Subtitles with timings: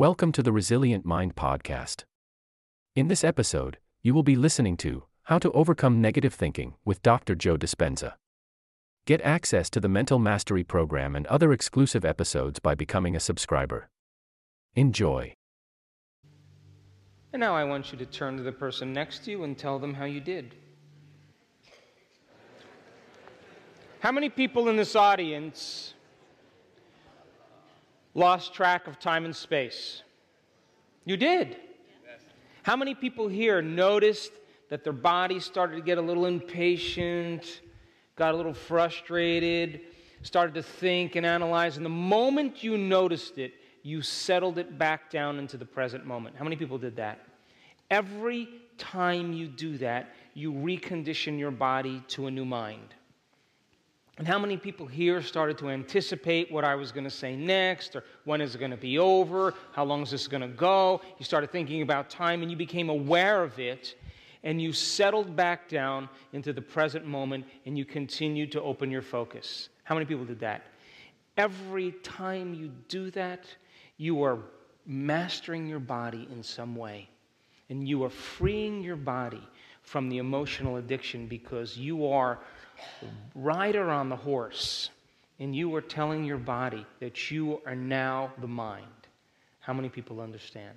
[0.00, 2.04] Welcome to the Resilient Mind Podcast.
[2.96, 7.34] In this episode, you will be listening to How to Overcome Negative Thinking with Dr.
[7.34, 8.14] Joe Dispenza.
[9.04, 13.90] Get access to the Mental Mastery Program and other exclusive episodes by becoming a subscriber.
[14.74, 15.34] Enjoy.
[17.34, 19.78] And now I want you to turn to the person next to you and tell
[19.78, 20.54] them how you did.
[23.98, 25.92] How many people in this audience
[28.14, 30.02] lost track of time and space?
[31.04, 31.56] You did.
[32.62, 34.32] How many people here noticed
[34.68, 37.62] that their body started to get a little impatient,
[38.16, 39.80] got a little frustrated,
[40.22, 41.76] started to think and analyze?
[41.76, 46.36] And the moment you noticed it, you settled it back down into the present moment.
[46.36, 47.26] How many people did that?
[47.90, 52.94] Every time you do that, you recondition your body to a new mind.
[54.20, 57.96] And how many people here started to anticipate what I was going to say next,
[57.96, 59.54] or when is it going to be over?
[59.72, 61.00] How long is this going to go?
[61.18, 63.94] You started thinking about time and you became aware of it,
[64.44, 69.00] and you settled back down into the present moment and you continued to open your
[69.00, 69.70] focus.
[69.84, 70.66] How many people did that?
[71.38, 73.46] Every time you do that,
[73.96, 74.40] you are
[74.84, 77.08] mastering your body in some way,
[77.70, 79.48] and you are freeing your body
[79.80, 82.38] from the emotional addiction because you are
[83.34, 84.90] rider on the horse,
[85.38, 88.86] and you are telling your body that you are now the mind.
[89.60, 90.76] How many people understand?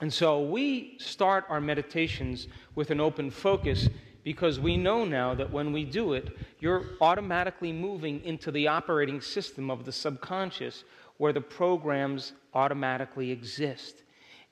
[0.00, 3.88] And so we start our meditations with an open focus
[4.24, 9.20] because we know now that when we do it, you're automatically moving into the operating
[9.20, 10.84] system of the subconscious
[11.18, 14.02] where the programs automatically exist.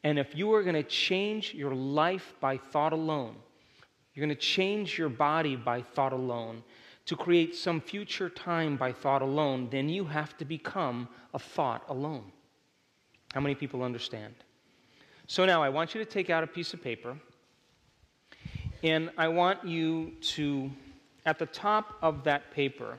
[0.05, 3.37] And if you are going to change your life by thought alone,
[4.19, 6.65] you're going to change your body by thought alone.
[7.07, 11.85] To create some future time by thought alone, then you have to become a thought
[11.89, 12.25] alone.
[13.33, 14.35] How many people understand?
[15.29, 17.17] So now I want you to take out a piece of paper,
[18.83, 20.69] and I want you to,
[21.25, 22.99] at the top of that paper,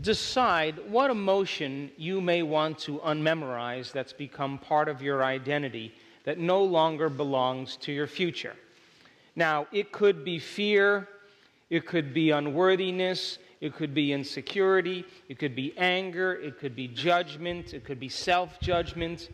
[0.00, 5.92] decide what emotion you may want to unmemorize that's become part of your identity
[6.24, 8.56] that no longer belongs to your future.
[9.36, 11.08] Now, it could be fear,
[11.70, 16.86] it could be unworthiness, it could be insecurity, it could be anger, it could be
[16.86, 19.30] judgment, it could be self judgment.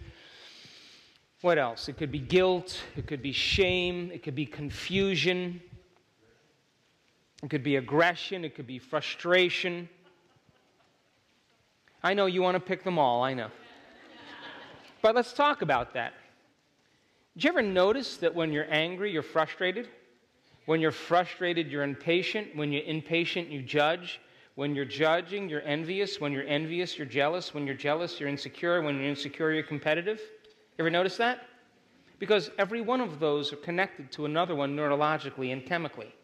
[1.43, 1.89] What else?
[1.89, 5.61] It could be guilt, it could be shame, it could be confusion,
[7.43, 9.89] it could be aggression, it could be frustration.
[12.03, 13.49] I know you want to pick them all, I know.
[15.03, 16.13] But let's talk about that.
[17.41, 19.89] Did you ever notice that when you're angry, you're frustrated?
[20.67, 22.55] When you're frustrated, you're impatient.
[22.55, 24.21] When you're impatient, you judge.
[24.57, 26.21] When you're judging, you're envious.
[26.21, 27.55] When you're envious, you're jealous.
[27.55, 28.83] When you're jealous, you're insecure.
[28.83, 30.21] When you're insecure, you're competitive.
[30.79, 31.47] Ever notice that?
[32.19, 36.15] Because every one of those are connected to another one neurologically and chemically.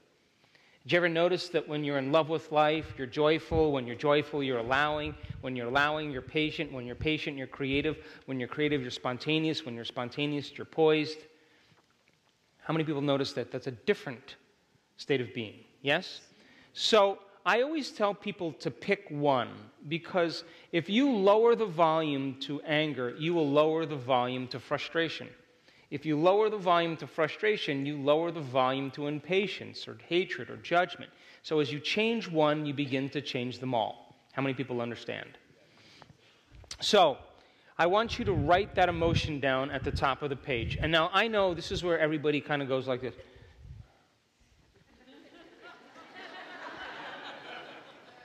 [0.86, 3.72] Did you ever notice that when you're in love with life, you're joyful?
[3.72, 5.16] When you're joyful, you're allowing.
[5.40, 6.70] When you're allowing, you're patient.
[6.70, 7.96] When you're patient, you're creative.
[8.26, 9.66] When you're creative, you're spontaneous.
[9.66, 11.18] When you're spontaneous, you're poised.
[12.58, 13.50] How many people notice that?
[13.50, 14.36] That's a different
[14.96, 15.54] state of being.
[15.82, 16.20] Yes?
[16.72, 19.48] So I always tell people to pick one
[19.88, 25.26] because if you lower the volume to anger, you will lower the volume to frustration.
[25.90, 30.50] If you lower the volume to frustration, you lower the volume to impatience or hatred
[30.50, 31.10] or judgment.
[31.42, 34.16] So as you change one, you begin to change them all.
[34.32, 35.28] How many people understand?
[36.80, 37.18] So,
[37.78, 40.78] I want you to write that emotion down at the top of the page.
[40.80, 43.14] And now I know this is where everybody kind of goes like this.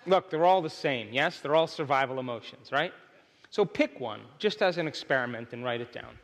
[0.08, 1.40] Look, they're all the same, yes?
[1.40, 2.92] They're all survival emotions, right?
[3.50, 6.18] So pick one, just as an experiment, and write it down.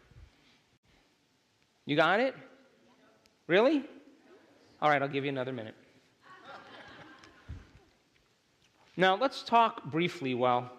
[1.87, 2.35] You got it?
[3.47, 3.81] Really?
[4.81, 5.73] All right, I'll give you another minute.
[8.97, 10.69] Now, let's talk briefly while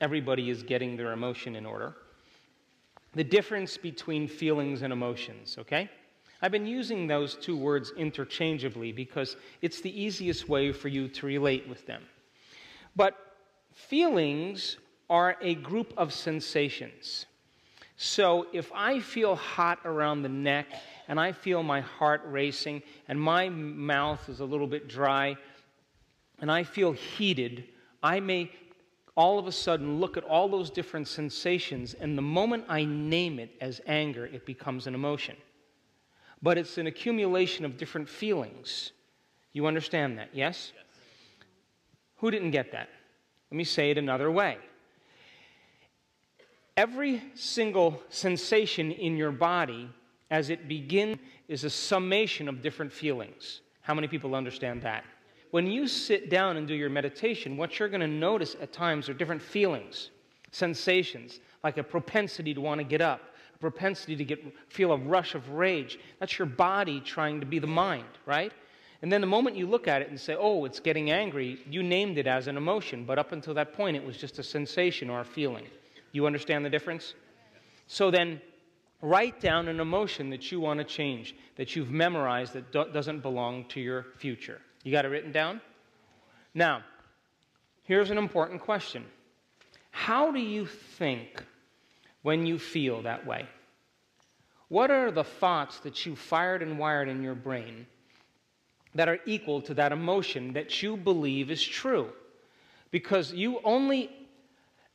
[0.00, 1.96] everybody is getting their emotion in order.
[3.14, 5.90] The difference between feelings and emotions, okay?
[6.40, 11.26] I've been using those two words interchangeably because it's the easiest way for you to
[11.26, 12.04] relate with them.
[12.94, 13.16] But
[13.74, 14.76] feelings
[15.10, 17.26] are a group of sensations.
[18.00, 20.68] So if I feel hot around the neck
[21.08, 25.36] and I feel my heart racing and my mouth is a little bit dry
[26.38, 27.64] and I feel heated,
[28.00, 28.52] I may
[29.16, 33.40] all of a sudden look at all those different sensations, and the moment I name
[33.40, 35.34] it as anger, it becomes an emotion.
[36.40, 38.92] But it's an accumulation of different feelings.
[39.52, 40.70] You understand that, yes?
[40.72, 40.84] yes?
[42.18, 42.90] Who didn't get that?
[43.50, 44.58] Let me say it another way
[46.78, 49.90] Every single sensation in your body,
[50.30, 53.62] as it begins, is a summation of different feelings.
[53.80, 55.02] How many people understand that?
[55.50, 59.08] When you sit down and do your meditation, what you're going to notice at times
[59.08, 60.10] are different feelings,
[60.52, 63.22] sensations, like a propensity to want to get up,
[63.56, 64.38] a propensity to get,
[64.68, 65.98] feel a rush of rage.
[66.20, 68.52] That's your body trying to be the mind, right?
[69.02, 71.82] And then the moment you look at it and say, oh, it's getting angry, you
[71.82, 75.10] named it as an emotion, but up until that point, it was just a sensation
[75.10, 75.66] or a feeling.
[76.12, 77.14] You understand the difference?
[77.86, 78.40] So then,
[79.00, 83.20] write down an emotion that you want to change, that you've memorized that do- doesn't
[83.20, 84.60] belong to your future.
[84.84, 85.60] You got it written down?
[86.54, 86.82] Now,
[87.84, 89.04] here's an important question
[89.90, 91.44] How do you think
[92.22, 93.46] when you feel that way?
[94.68, 97.86] What are the thoughts that you fired and wired in your brain
[98.94, 102.10] that are equal to that emotion that you believe is true?
[102.90, 104.10] Because you only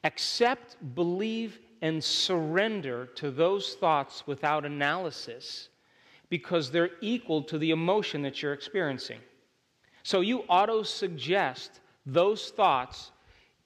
[0.03, 5.69] accept, believe, and surrender to those thoughts without analysis
[6.29, 9.19] because they're equal to the emotion that you're experiencing.
[10.03, 13.11] So you auto suggest those thoughts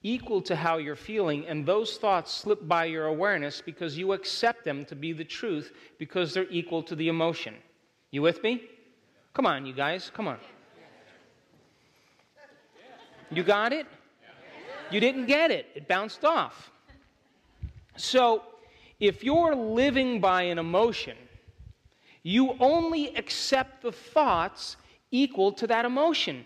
[0.02, 4.64] equal to how you're feeling, and those thoughts slip by your awareness because you accept
[4.64, 7.54] them to be the truth because they're equal to the emotion.
[8.10, 8.62] You with me?
[9.34, 10.38] Come on, you guys, come on.
[13.30, 13.86] You got it?
[14.90, 16.70] You didn't get it, it bounced off.
[17.96, 18.42] So,
[19.00, 21.16] if you're living by an emotion,
[22.22, 24.76] you only accept the thoughts
[25.10, 26.44] equal to that emotion.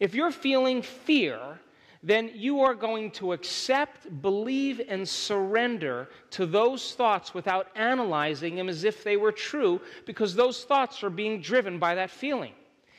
[0.00, 1.58] If you're feeling fear,
[2.02, 8.68] then you are going to accept, believe, and surrender to those thoughts without analyzing them
[8.68, 12.52] as if they were true, because those thoughts are being driven by that feeling.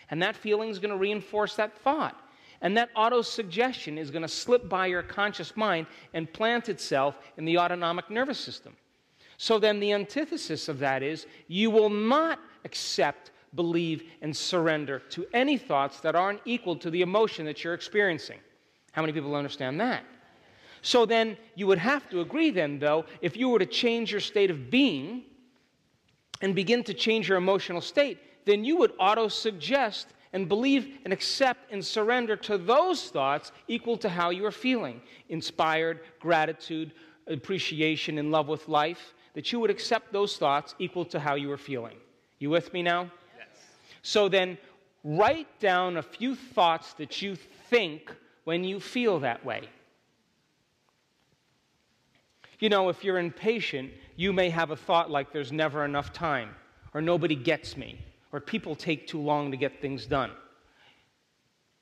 [0.10, 2.20] And that feeling is going to reinforce that thought.
[2.66, 5.86] And that auto suggestion is going to slip by your conscious mind
[6.16, 8.76] and plant itself in the autonomic nervous system.
[9.38, 15.28] So then the antithesis of that is you will not accept, believe, and surrender to
[15.32, 18.40] any thoughts that aren't equal to the emotion that you're experiencing.
[18.94, 20.04] How many people understand that?
[20.82, 24.22] So then you would have to agree, then, though, if you were to change your
[24.22, 25.22] state of being
[26.42, 31.14] and begin to change your emotional state, then you would auto suggest and believe and
[31.14, 36.92] accept and surrender to those thoughts equal to how you are feeling inspired, gratitude,
[37.28, 39.14] appreciation, and love with life.
[39.34, 41.96] That you would accept those thoughts equal to how you are feeling.
[42.40, 43.04] You with me now?
[43.38, 43.48] Yes.
[44.02, 44.58] So then,
[45.06, 47.38] write down a few thoughts that you
[47.70, 49.70] think when you feel that way.
[52.60, 56.50] You know, if you're impatient, you may have a thought like there's never enough time,
[56.94, 58.00] or nobody gets me,
[58.36, 60.30] or people take too long to get things done.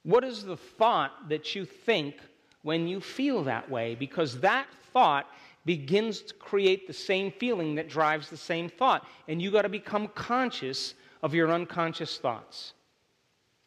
[0.04, 2.18] What is the thought that you think
[2.62, 3.96] when you feel that way?
[3.96, 5.26] Because that thought
[5.66, 9.08] begins to create the same feeling that drives the same thought.
[9.28, 12.74] And you got to become conscious of your unconscious thoughts.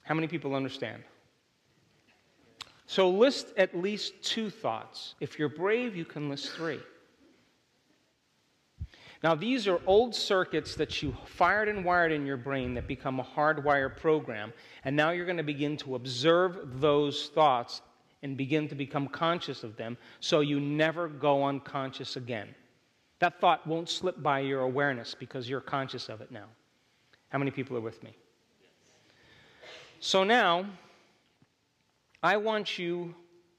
[0.02, 1.02] How many people understand?
[2.86, 5.16] So list at least two thoughts.
[5.18, 6.78] If you're brave, you can list three.
[9.22, 13.18] Now, these are old circuits that you fired and wired in your brain that become
[13.18, 14.52] a hardwire program.
[14.84, 17.80] And now you're going to begin to observe those thoughts
[18.22, 22.54] and begin to become conscious of them so you never go unconscious again.
[23.18, 26.46] That thought won't slip by your awareness because you're conscious of it now.
[27.30, 28.14] How many people are with me?
[30.00, 30.66] So now,
[32.22, 33.14] I want you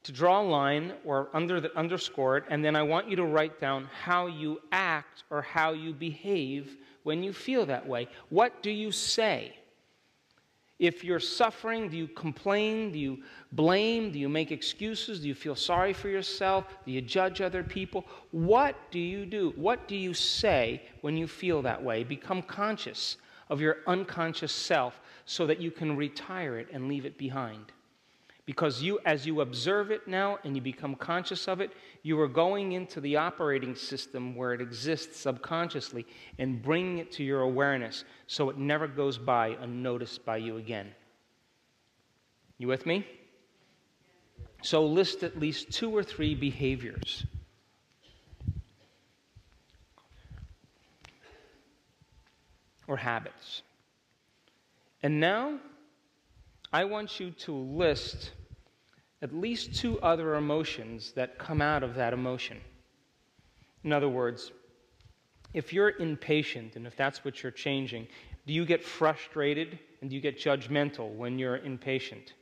[0.07, 3.25] to draw a line or under the, underscore it, and then I want you to
[3.25, 8.07] write down how you act or how you behave when you feel that way.
[8.29, 9.53] What do you say?
[10.79, 12.93] If you're suffering, do you complain?
[12.93, 13.21] Do you
[13.51, 14.13] blame?
[14.13, 15.19] Do you make excuses?
[15.19, 16.67] Do you feel sorry for yourself?
[16.85, 18.05] Do you judge other people?
[18.31, 19.51] What do you do?
[19.57, 22.05] What do you say when you feel that way?
[22.05, 23.17] Become conscious
[23.49, 27.73] of your unconscious self so that you can retire it and leave it behind.
[28.47, 32.29] Because you, as you observe it now and you become conscious of it, you are
[32.29, 36.07] going into the operating system where it exists subconsciously
[36.39, 40.87] and bringing it to your awareness so it never goes by unnoticed by you again.
[42.57, 43.05] You with me?
[44.61, 47.25] So list at least two or three behaviors.
[52.87, 53.63] Or habits.
[55.03, 55.59] And now,
[56.71, 58.31] I want you to list
[59.21, 62.59] at least two other emotions that come out of that emotion.
[63.83, 64.51] In other words,
[65.53, 68.07] if you're impatient and if that's what you're changing,
[68.45, 72.33] do you get frustrated and do you get judgmental when you're impatient?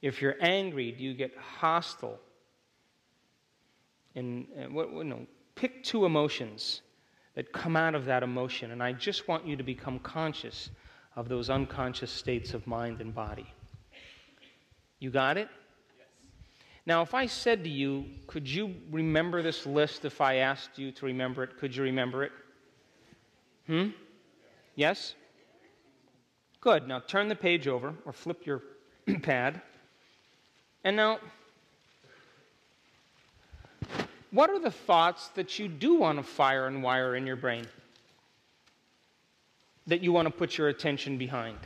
[0.00, 2.18] If you're angry, do you get hostile?
[4.14, 6.80] And, and what, know, pick two emotions
[7.34, 10.70] that come out of that emotion, and I just want you to become conscious
[11.20, 13.46] of those unconscious states of mind and body.
[15.00, 15.48] You got it?
[15.98, 16.06] Yes.
[16.86, 20.90] Now, if I said to you, could you remember this list if I asked you
[20.92, 21.58] to remember it?
[21.58, 22.32] Could you remember it?
[23.66, 23.88] Hmm?
[24.76, 25.14] Yes?
[26.62, 26.88] Good.
[26.88, 28.62] Now turn the page over or flip your
[29.22, 29.60] pad.
[30.84, 31.18] And now,
[34.30, 37.66] what are the thoughts that you do want to fire and wire in your brain?
[39.90, 41.58] That you want to put your attention behind?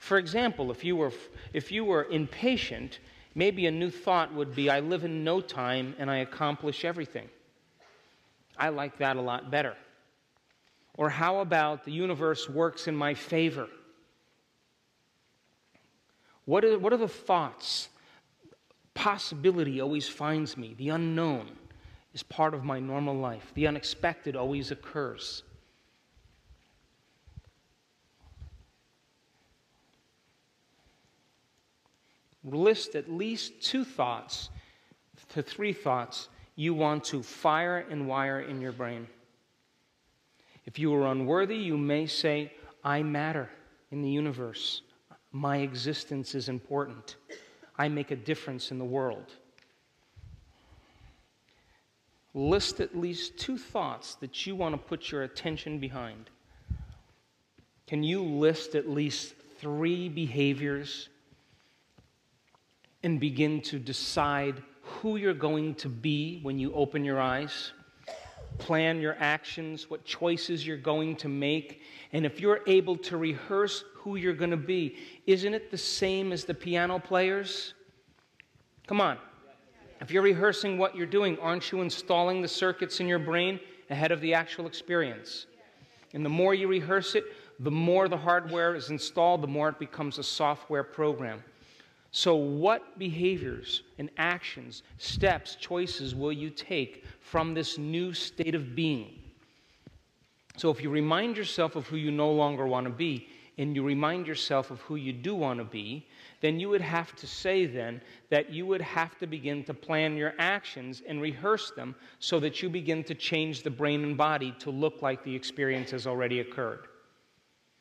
[0.00, 1.12] For example, if you were,
[1.52, 2.98] if you were impatient,
[3.36, 7.28] maybe a new thought would be I live in no time and I accomplish everything.
[8.58, 9.76] I like that a lot better.
[10.94, 13.68] Or how about the universe works in my favor?
[16.46, 17.88] What are, what are the thoughts?
[18.94, 20.74] Possibility always finds me.
[20.76, 21.50] The unknown
[22.14, 23.52] is part of my normal life.
[23.54, 25.44] The unexpected always occurs.
[32.44, 34.50] List at least two thoughts
[35.30, 39.06] to three thoughts you want to fire and wire in your brain.
[40.66, 42.52] If you are unworthy, you may say,
[42.84, 43.50] I matter
[43.90, 44.82] in the universe.
[45.32, 47.16] My existence is important.
[47.78, 49.34] I make a difference in the world.
[52.34, 56.30] List at least two thoughts that you want to put your attention behind.
[57.86, 61.09] Can you list at least three behaviors
[63.02, 67.72] and begin to decide who you're going to be when you open your eyes?
[68.58, 71.80] Plan your actions, what choices you're going to make,
[72.12, 76.32] and if you're able to rehearse who you're going to be, isn't it the same
[76.32, 77.74] as the piano players?
[78.86, 79.18] Come on.
[80.00, 84.12] If you're rehearsing what you're doing, aren't you installing the circuits in your brain ahead
[84.12, 85.46] of the actual experience?
[86.14, 87.24] And the more you rehearse it,
[87.60, 91.44] the more the hardware is installed, the more it becomes a software program.
[92.12, 98.74] So, what behaviors and actions, steps, choices will you take from this new state of
[98.74, 99.20] being?
[100.56, 103.82] So, if you remind yourself of who you no longer want to be, and you
[103.82, 106.06] remind yourself of who you do want to be,
[106.40, 108.00] then you would have to say then
[108.30, 112.62] that you would have to begin to plan your actions and rehearse them so that
[112.62, 116.40] you begin to change the brain and body to look like the experience has already
[116.40, 116.86] occurred.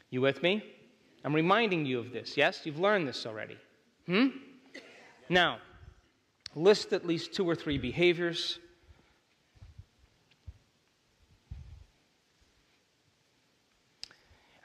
[0.09, 0.63] You with me?
[1.23, 2.35] I'm reminding you of this.
[2.35, 3.57] Yes, you've learned this already.
[4.09, 4.29] Hmm?
[5.29, 5.59] Now,
[6.55, 8.57] list at least two or three behaviors.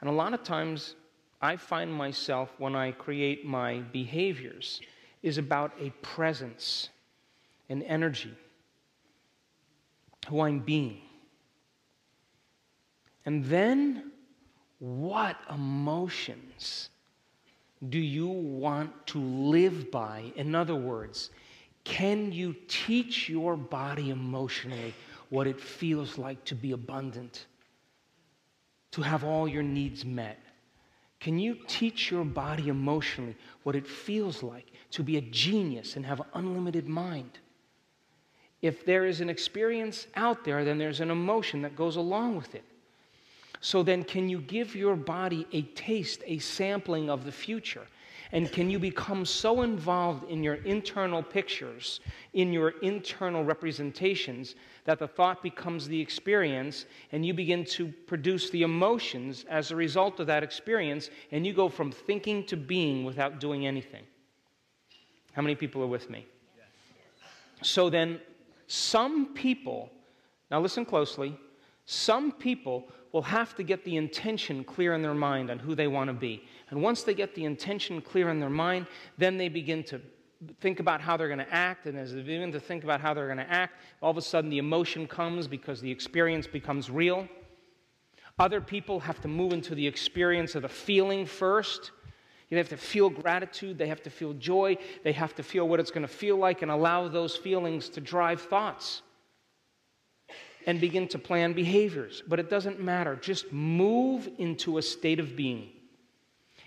[0.01, 0.95] And a lot of times,
[1.43, 4.81] I find myself when I create my behaviors
[5.21, 6.89] is about a presence,
[7.69, 8.33] an energy,
[10.27, 11.01] who I'm being.
[13.27, 14.11] And then,
[14.79, 16.89] what emotions
[17.89, 20.31] do you want to live by?
[20.35, 21.29] In other words,
[21.83, 24.93] can you teach your body emotionally
[25.29, 27.45] what it feels like to be abundant,
[28.91, 30.39] to have all your needs met?
[31.19, 36.05] Can you teach your body emotionally what it feels like to be a genius and
[36.05, 37.39] have an unlimited mind?
[38.61, 42.55] If there is an experience out there, then there's an emotion that goes along with
[42.55, 42.63] it.
[43.65, 47.87] So then, can you give your body a taste, a sampling of the future?
[48.31, 51.99] And can you become so involved in your internal pictures,
[52.33, 54.53] in your internal representations,
[54.83, 59.75] that the thought becomes the experience and you begin to produce the emotions as a
[59.75, 64.03] result of that experience, and you go from thinking to being without doing anything?
[65.33, 66.27] How many people are with me?
[67.63, 68.21] So then,
[68.67, 69.89] some people,
[70.51, 71.35] now listen closely,
[71.87, 75.87] some people will have to get the intention clear in their mind on who they
[75.87, 76.43] want to be.
[76.69, 80.01] And once they get the intention clear in their mind, then they begin to
[80.59, 81.85] think about how they're going to act.
[81.85, 84.21] And as they begin to think about how they're going to act, all of a
[84.21, 87.25] sudden the emotion comes because the experience becomes real.
[88.37, 91.91] Other people have to move into the experience of the feeling first.
[92.49, 95.79] They have to feel gratitude, they have to feel joy, they have to feel what
[95.79, 99.03] it's going to feel like and allow those feelings to drive thoughts
[100.65, 102.23] and begin to plan behaviors.
[102.27, 103.15] But it doesn't matter.
[103.15, 105.69] Just move into a state of being.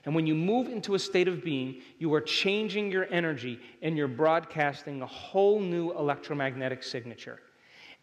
[0.05, 3.97] And when you move into a state of being, you are changing your energy and
[3.97, 7.40] you're broadcasting a whole new electromagnetic signature.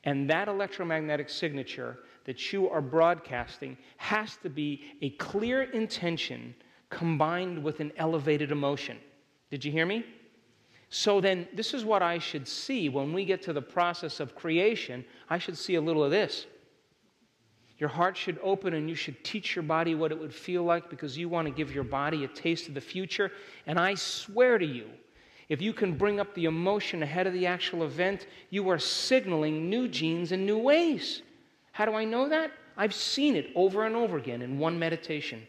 [0.04, 6.54] And that electromagnetic signature that you are broadcasting has to be a clear intention
[6.90, 8.98] combined with an elevated emotion.
[9.50, 10.06] Did you hear me?
[10.89, 14.36] So then, this is what I should see when we get to the process of
[14.36, 15.04] creation.
[15.30, 16.46] I should see a little of this.
[17.77, 20.89] Your heart should open and you should teach your body what it would feel like
[20.89, 23.32] because you want to give your body a taste of the future.
[23.68, 24.88] And I swear to you,
[25.50, 29.70] if you can bring up the emotion ahead of the actual event, you are signaling
[29.70, 31.22] new genes in new ways.
[31.72, 32.51] How do I know that?
[32.77, 35.46] I've seen it over and over again in one meditation.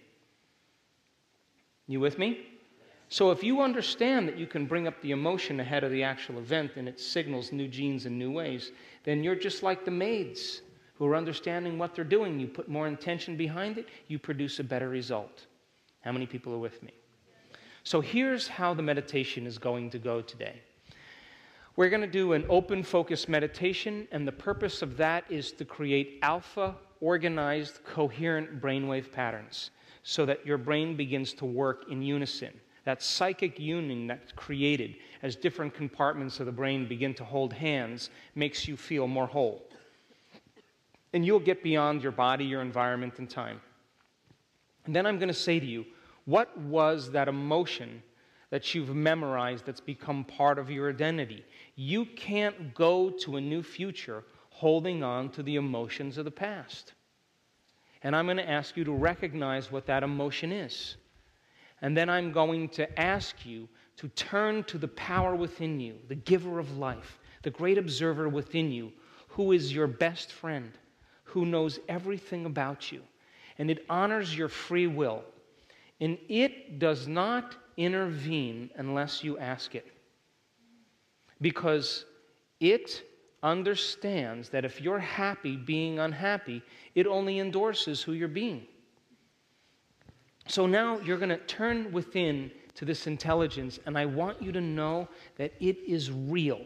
[1.87, 2.45] You with me?
[3.09, 6.39] So if you understand that you can bring up the emotion ahead of the actual
[6.39, 8.73] event and it signals new genes in new ways,
[9.05, 10.63] then you're just like the maids
[10.95, 12.41] who are understanding what they're doing.
[12.41, 15.47] You put more intention behind it, you produce a better result.
[16.01, 16.93] How many people are with me?
[17.85, 20.61] So here's how the meditation is going to go today.
[21.77, 25.65] We're going to do an open focus meditation, and the purpose of that is to
[25.65, 29.71] create alpha, organized, coherent brainwave patterns
[30.03, 32.53] so that your brain begins to work in unison.
[32.87, 38.11] That psychic union that's created as different compartments of the brain begin to hold hands
[38.37, 39.69] makes you feel more whole.
[41.13, 43.61] And you'll get beyond your body, your environment, and time.
[44.85, 45.85] And then I'm going to say to you,
[46.27, 48.05] what was that emotion
[48.51, 51.45] that you've memorized that's become part of your identity?
[51.75, 56.93] You can't go to a new future holding on to the emotions of the past.
[58.05, 60.97] And I'm going to ask you to recognize what that emotion is.
[61.83, 66.15] And then I'm going to ask you to turn to the power within you, the
[66.15, 68.93] giver of life, the great observer within you,
[69.29, 70.73] who is your best friend,
[71.25, 73.03] who knows everything about you.
[73.59, 75.25] And it honors your free will.
[76.01, 79.87] And it does not intervene unless you ask it.
[81.41, 82.05] Because
[82.61, 83.03] it
[83.43, 86.63] understands that if you're happy being unhappy,
[86.95, 88.67] it only endorses who you're being.
[90.47, 94.61] So now you're going to turn within to this intelligence, and I want you to
[94.61, 96.61] know that it is real.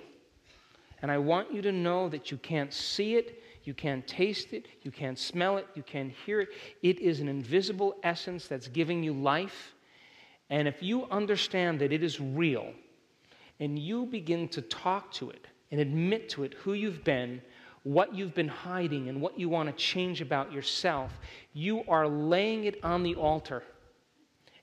[1.03, 4.67] And I want you to know that you can't see it, you can't taste it,
[4.83, 6.49] you can't smell it, you can't hear it.
[6.83, 9.75] It is an invisible essence that's giving you life.
[10.51, 12.73] And if you understand that it is real,
[13.61, 17.41] and you begin to talk to it and admit to it who you've been,
[17.83, 21.19] what you've been hiding, and what you want to change about yourself,
[21.53, 23.63] you are laying it on the altar.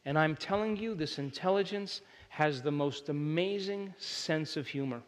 [0.05, 5.01] And I'm telling you, this intelligence has the most amazing sense of humor.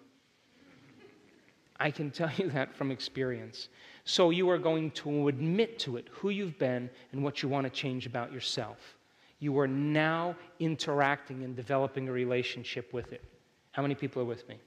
[1.79, 3.69] I can tell you that from experience.
[4.03, 7.65] So you are going to admit to it who you've been and what you want
[7.65, 8.77] to change about yourself.
[9.39, 13.23] You are now interacting and developing a relationship with it.
[13.71, 14.59] How many people are with me?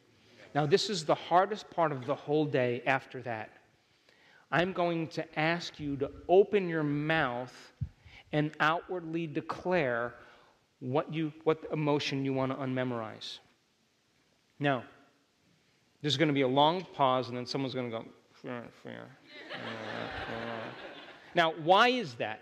[0.54, 3.50] Now, this is the hardest part of the whole day after that.
[4.50, 7.54] I'm going to ask you to open your mouth
[8.32, 10.14] and outwardly declare
[10.80, 13.38] what, you, what emotion you want to unmemorize.
[14.58, 14.84] Now,
[16.02, 18.04] there's going to be a long pause, and then someone's going to go,
[21.34, 22.40] now, why is that?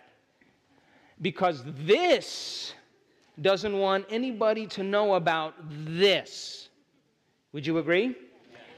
[1.20, 2.72] Because this
[3.40, 6.69] doesn't want anybody to know about this.
[7.52, 8.16] Would you agree?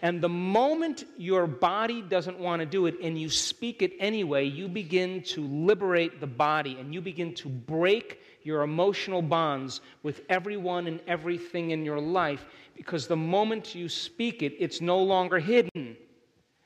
[0.02, 4.44] And the moment your body doesn't want to do it and you speak it anyway,
[4.44, 10.22] you begin to liberate the body and you begin to break your emotional bonds with
[10.28, 15.38] everyone and everything in your life because the moment you speak it, it's no longer
[15.38, 15.96] hidden.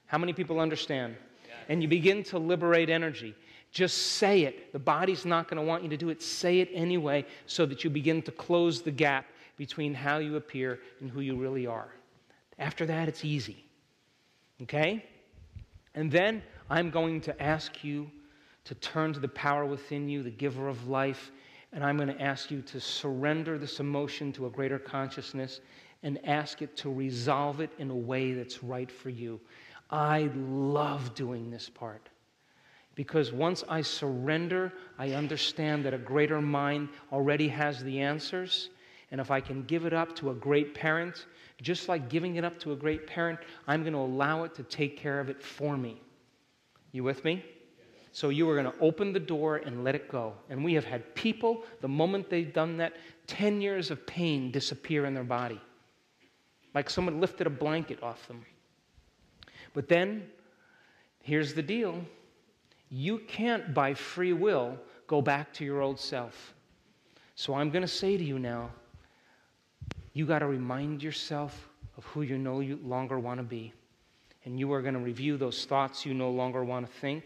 [0.07, 1.16] How many people understand?
[1.69, 3.35] And you begin to liberate energy.
[3.71, 4.73] Just say it.
[4.73, 6.23] The body's not going to want you to do it.
[6.23, 9.27] Say it anyway so that you begin to close the gap
[9.59, 11.88] between how you appear and who you really are.
[12.59, 13.64] After that, it's easy.
[14.62, 15.05] Okay?
[15.95, 18.11] And then I'm going to ask you
[18.64, 21.31] to turn to the power within you, the giver of life,
[21.73, 25.61] and I'm going to ask you to surrender this emotion to a greater consciousness
[26.03, 29.40] and ask it to resolve it in a way that's right for you.
[29.90, 32.09] I love doing this part.
[32.95, 38.71] Because once I surrender, I understand that a greater mind already has the answers.
[39.16, 41.24] And if I can give it up to a great parent,
[41.62, 44.62] just like giving it up to a great parent, I'm going to allow it to
[44.62, 46.02] take care of it for me.
[46.92, 47.42] You with me?
[48.12, 50.35] So you are going to open the door and let it go.
[50.50, 52.92] And we have had people, the moment they've done that,
[53.26, 55.62] 10 years of pain disappear in their body.
[56.74, 58.44] Like someone lifted a blanket off them.
[59.72, 60.26] But then,
[61.22, 62.05] here's the deal
[62.90, 64.76] you can't, by free will,
[65.07, 66.52] go back to your old self.
[67.35, 68.72] So I'm going to say to you now
[70.16, 73.74] you got to remind yourself of who you no longer want to be.
[74.46, 77.24] And you are going to review those thoughts you no longer want to think.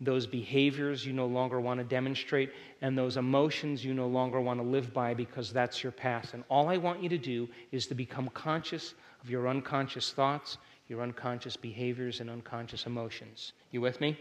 [0.00, 4.58] those behaviors you no longer want to demonstrate, and those emotions you no longer want
[4.58, 6.32] to live by because that's your past.
[6.32, 10.56] And all I want you to do is to become conscious of your unconscious thoughts,
[10.88, 13.52] your unconscious behaviors, and unconscious emotions.
[13.72, 14.18] You with me?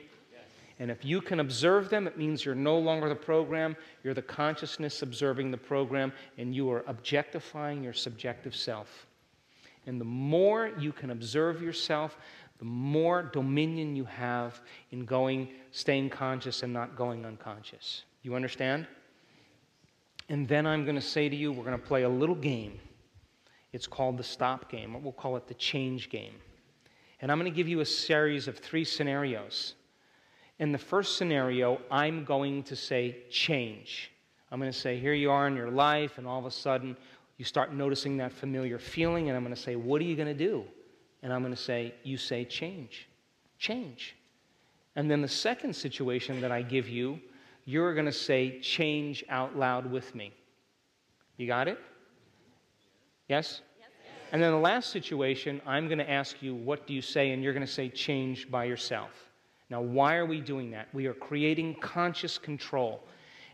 [0.80, 4.22] And if you can observe them, it means you're no longer the program, you're the
[4.22, 9.06] consciousness observing the program, and you are objectifying your subjective self.
[9.86, 12.18] And the more you can observe yourself,
[12.60, 14.62] the more dominion you have
[14.92, 18.04] in going, staying conscious and not going unconscious.
[18.22, 18.88] You understand?
[20.30, 22.80] And then I'm going to say to you, we're going to play a little game.
[23.74, 26.36] It's called the stop game, or we'll call it the change game.
[27.22, 29.76] And I'm going to give you a series of three scenarios.
[30.60, 34.12] In the first scenario, I'm going to say change.
[34.52, 36.98] I'm going to say, here you are in your life, and all of a sudden
[37.38, 40.28] you start noticing that familiar feeling, and I'm going to say, what are you going
[40.28, 40.66] to do?
[41.24, 43.08] And I'm going to say, you say change.
[43.58, 44.16] Change.
[44.98, 47.20] And then the second situation that I give you,
[47.64, 50.34] you're going to say change out loud with me.
[51.38, 51.80] You got it?
[53.30, 53.62] Yes?
[53.80, 53.88] yes?
[54.34, 57.32] And then the last situation, I'm going to ask you, what do you say?
[57.32, 59.29] And you're going to say change by yourself.
[59.70, 60.88] Now, why are we doing that?
[60.94, 63.04] We are creating conscious control.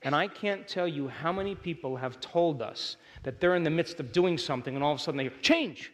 [0.04, 3.70] And I can't tell you how many people have told us that they're in the
[3.70, 5.92] midst of doing something and all of a sudden they hear, change.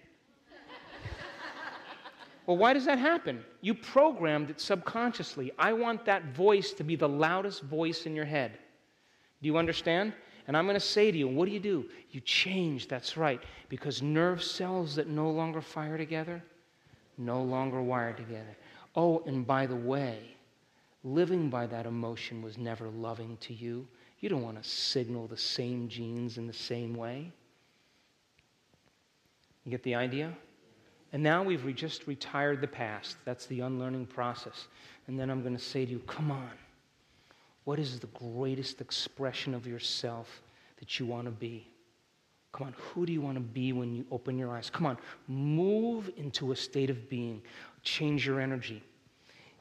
[2.45, 3.43] well, why does that happen?
[3.61, 5.51] You programmed it subconsciously.
[5.57, 8.59] I want that voice to be the loudest voice in your head.
[9.41, 10.13] Do you understand?
[10.47, 11.85] And I'm going to say to you, what do you do?
[12.11, 16.43] You change, that's right, because nerve cells that no longer fire together
[17.21, 18.55] no longer wire together.
[18.95, 20.19] Oh, and by the way,
[21.03, 23.87] living by that emotion was never loving to you.
[24.19, 27.31] You don't want to signal the same genes in the same way.
[29.65, 30.33] You get the idea?
[31.13, 33.17] And now we've just retired the past.
[33.25, 34.67] That's the unlearning process.
[35.07, 36.51] And then I'm going to say to you, come on.
[37.63, 40.41] What is the greatest expression of yourself
[40.79, 41.67] that you want to be?
[42.53, 44.69] Come on, who do you want to be when you open your eyes?
[44.69, 47.41] Come on, move into a state of being.
[47.83, 48.83] Change your energy.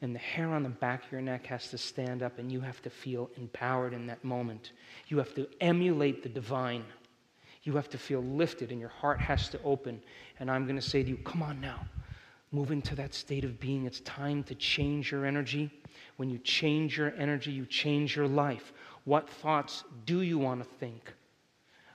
[0.03, 2.61] And the hair on the back of your neck has to stand up, and you
[2.61, 4.73] have to feel empowered in that moment.
[5.09, 6.85] You have to emulate the divine.
[7.63, 10.03] You have to feel lifted, and your heart has to open.
[10.41, 11.87] And I'm going to say to you, come on now.
[12.51, 13.85] Move into that state of being.
[13.85, 15.71] It's time to change your energy.
[16.17, 18.73] When you change your energy, you change your life.
[19.05, 21.13] What thoughts do you want to think?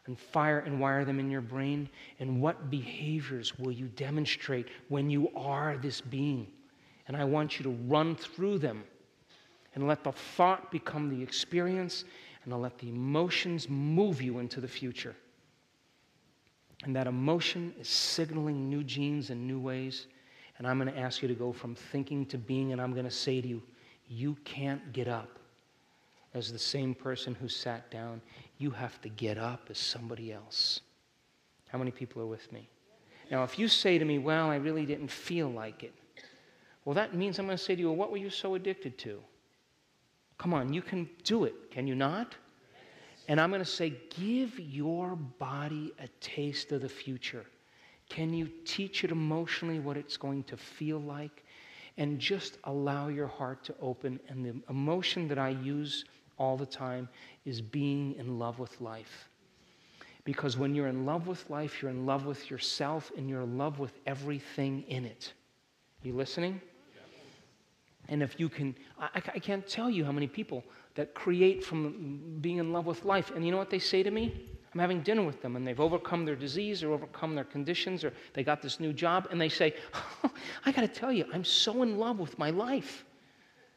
[0.07, 1.89] And fire and wire them in your brain?
[2.19, 6.47] And what behaviors will you demonstrate when you are this being?
[7.07, 8.83] And I want you to run through them
[9.75, 12.05] and let the thought become the experience
[12.43, 15.15] and let the emotions move you into the future.
[16.83, 20.07] And that emotion is signaling new genes in new ways.
[20.57, 23.05] And I'm going to ask you to go from thinking to being, and I'm going
[23.05, 23.61] to say to you,
[24.07, 25.39] you can't get up
[26.33, 28.21] as the same person who sat down.
[28.57, 30.81] You have to get up as somebody else.
[31.67, 32.69] How many people are with me?
[33.29, 35.93] Now, if you say to me, Well, I really didn't feel like it,
[36.85, 38.97] well, that means I'm going to say to you, well, What were you so addicted
[38.99, 39.19] to?
[40.37, 42.35] Come on, you can do it, can you not?
[43.27, 47.45] And I'm going to say, Give your body a taste of the future.
[48.09, 51.43] Can you teach it emotionally what it's going to feel like?
[51.97, 54.19] And just allow your heart to open.
[54.29, 56.05] And the emotion that I use
[56.37, 57.07] all the time
[57.45, 59.29] is being in love with life.
[60.23, 63.57] Because when you're in love with life, you're in love with yourself and you're in
[63.57, 65.33] love with everything in it.
[66.03, 66.59] You listening?
[68.09, 72.37] And if you can, I, I, can't tell you how many people that create from
[72.39, 73.31] being in love with life.
[73.35, 74.45] And you know what they say to me?
[74.73, 78.13] I'm having dinner with them and they've overcome their disease or overcome their conditions or
[78.33, 79.73] they got this new job and they say,
[80.23, 80.31] oh,
[80.65, 83.05] I got to tell you, I'm so in love with my life.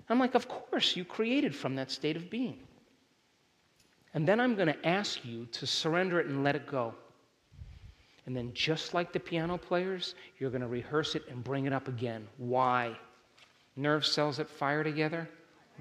[0.09, 2.59] I'm like, Of course, you created from that state of being.
[4.15, 6.95] And then I'm going to ask you to surrender it and let it go.
[8.27, 11.73] And then, just like the piano players, you're going to rehearse it and bring it
[11.73, 12.27] up again.
[12.37, 12.97] Why?
[13.77, 15.29] Nerve cells that fire together,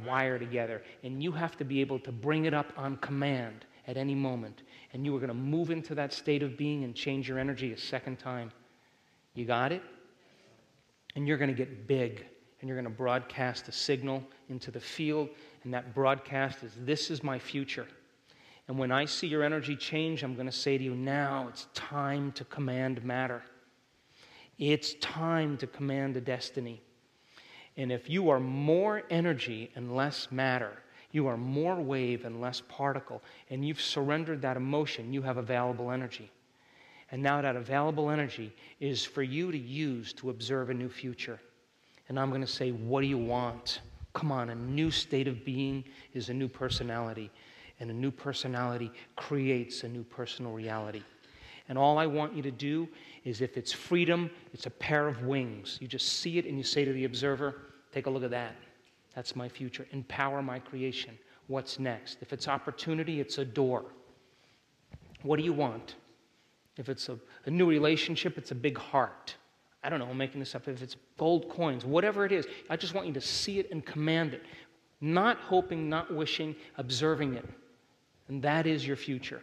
[0.05, 0.81] wire together.
[1.03, 4.61] And you have to be able to bring it up on command at any moment.
[4.93, 7.73] And you are going to move into that state of being and change your energy
[7.73, 8.51] a second time.
[9.33, 9.81] You got it?
[11.15, 12.25] And you're going to get big
[12.59, 15.29] and you're going to broadcast a signal into the field,
[15.63, 17.87] and that broadcast is this is my future.
[18.67, 21.67] And when I see your energy change, I'm going to say to you, now it's
[21.73, 23.43] time to command matter.
[24.57, 26.81] It's time to command a destiny.
[27.77, 30.79] And if you are more energy and less matter,
[31.11, 35.91] you are more wave and less particle, and you've surrendered that emotion, you have available
[35.91, 36.29] energy.
[37.11, 41.39] And now that available energy is for you to use to observe a new future.
[42.09, 43.81] And I'm going to say, What do you want?
[44.17, 45.83] come on, a new state of being
[46.15, 47.29] is a new personality,
[47.79, 51.03] and a new personality creates a new personal reality.
[51.69, 52.87] And all I want you to do
[53.25, 55.77] is if it's freedom, it's a pair of wings.
[55.79, 58.55] You just see it and you say to the observer, take a look at that.
[59.13, 59.85] That's my future.
[59.91, 61.15] Empower my creation.
[61.45, 62.17] What's next?
[62.21, 63.85] If it's opportunity, it's a door.
[65.21, 65.95] What do you want?
[66.77, 69.35] If it's a, a new relationship, it's a big heart.
[69.83, 70.67] I don't know, I'm making this up.
[70.67, 73.85] If it's gold coins, whatever it is, I just want you to see it and
[73.85, 74.43] command it.
[74.99, 77.45] Not hoping, not wishing, observing it.
[78.27, 79.41] And that is your future.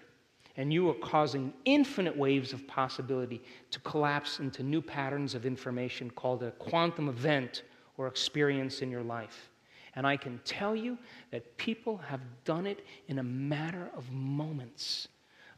[0.57, 6.11] And you are causing infinite waves of possibility to collapse into new patterns of information
[6.11, 7.62] called a quantum event
[7.97, 9.51] or experience in your life.
[9.97, 10.99] And I can tell you
[11.31, 15.09] that people have done it in a matter of moments.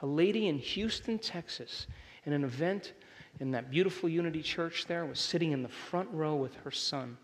[0.00, 1.86] A lady in Houston, Texas,
[2.24, 2.92] in an event
[3.40, 7.16] in that beautiful Unity Church there, was sitting in the front row with her son.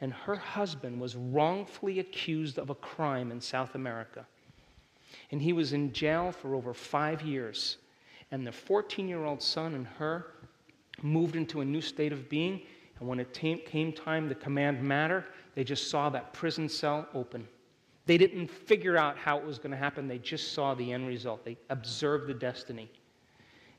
[0.00, 4.26] And her husband was wrongfully accused of a crime in South America.
[5.30, 7.78] And he was in jail for over five years.
[8.30, 10.26] And the 14 year old son and her
[11.02, 12.62] moved into a new state of being.
[12.98, 17.46] And when it came time to command matter, they just saw that prison cell open.
[18.06, 21.06] They didn't figure out how it was going to happen, they just saw the end
[21.06, 21.44] result.
[21.44, 22.90] They observed the destiny.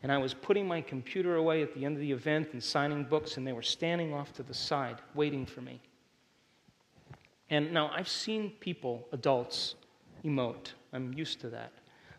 [0.03, 3.05] And I was putting my computer away at the end of the event and signing
[3.05, 5.79] books, and they were standing off to the side waiting for me.
[7.49, 9.75] And now I've seen people, adults,
[10.25, 10.73] emote.
[10.91, 11.71] I'm used to that.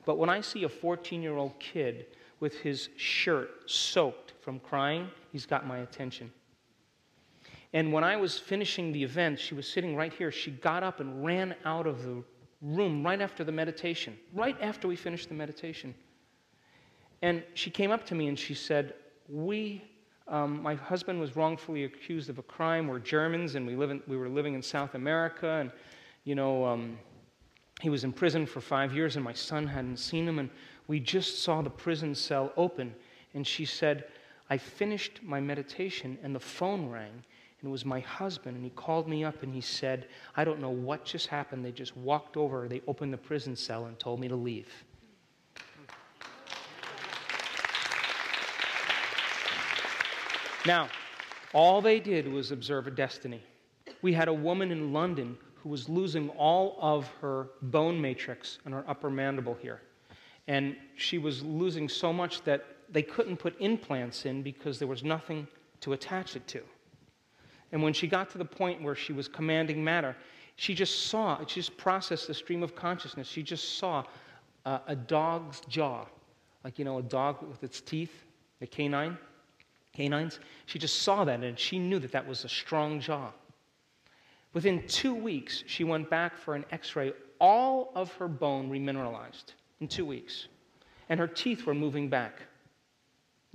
[0.07, 2.07] But when I see a 14 year old kid
[2.41, 6.33] with his shirt soaked from crying, he's got my attention.
[7.75, 10.31] And when I was finishing the event, she was sitting right here.
[10.31, 12.23] She got up and ran out of the
[12.63, 15.95] room right after the meditation, right after we finished the meditation.
[17.25, 18.93] And she came up to me and she said,
[19.31, 19.83] We,
[20.29, 22.87] um, my husband was wrongfully accused of a crime.
[22.87, 25.49] We're Germans and we, live in, we were living in South America.
[25.49, 25.73] And,
[26.25, 26.99] you know, um,
[27.81, 30.39] he was in prison for five years and my son hadn't seen him.
[30.39, 30.51] And
[30.87, 32.95] we just saw the prison cell open.
[33.33, 34.05] And she said,
[34.51, 37.25] I finished my meditation and the phone rang
[37.63, 40.61] and it was my husband, and he called me up and he said, I don't
[40.61, 41.65] know what just happened.
[41.65, 44.85] They just walked over, they opened the prison cell and told me to leave.
[50.67, 50.89] Now,
[51.53, 53.43] all they did was observe a destiny.
[54.03, 58.73] We had a woman in London who was losing all of her bone matrix in
[58.73, 59.83] her upper mandible here.
[60.47, 65.03] And she was losing so much that they couldn't put implants in because there was
[65.03, 65.47] nothing
[65.81, 66.63] to attach it to.
[67.73, 70.17] And when she got to the point where she was commanding matter,
[70.57, 73.27] she just saw, she just processed the stream of consciousness.
[73.27, 74.05] She just saw
[74.65, 76.07] a dog's jaw,
[76.63, 78.25] like, you know, a dog with its teeth,
[78.61, 79.19] the canine,
[79.95, 80.41] canines.
[80.67, 83.31] She just saw that and she knew that that was a strong jaw.
[84.53, 87.13] Within two weeks, she went back for an x ray.
[87.41, 90.47] All of her bone remineralized in two weeks,
[91.09, 92.43] and her teeth were moving back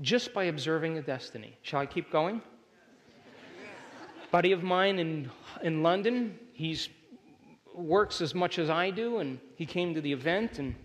[0.02, 1.58] just by observing a destiny.
[1.62, 2.42] Shall I keep going?
[4.32, 5.30] buddy of mine in,
[5.64, 6.38] in London.
[6.54, 6.78] He
[7.74, 10.60] works as much as I do, and he came to the event.
[10.60, 10.76] And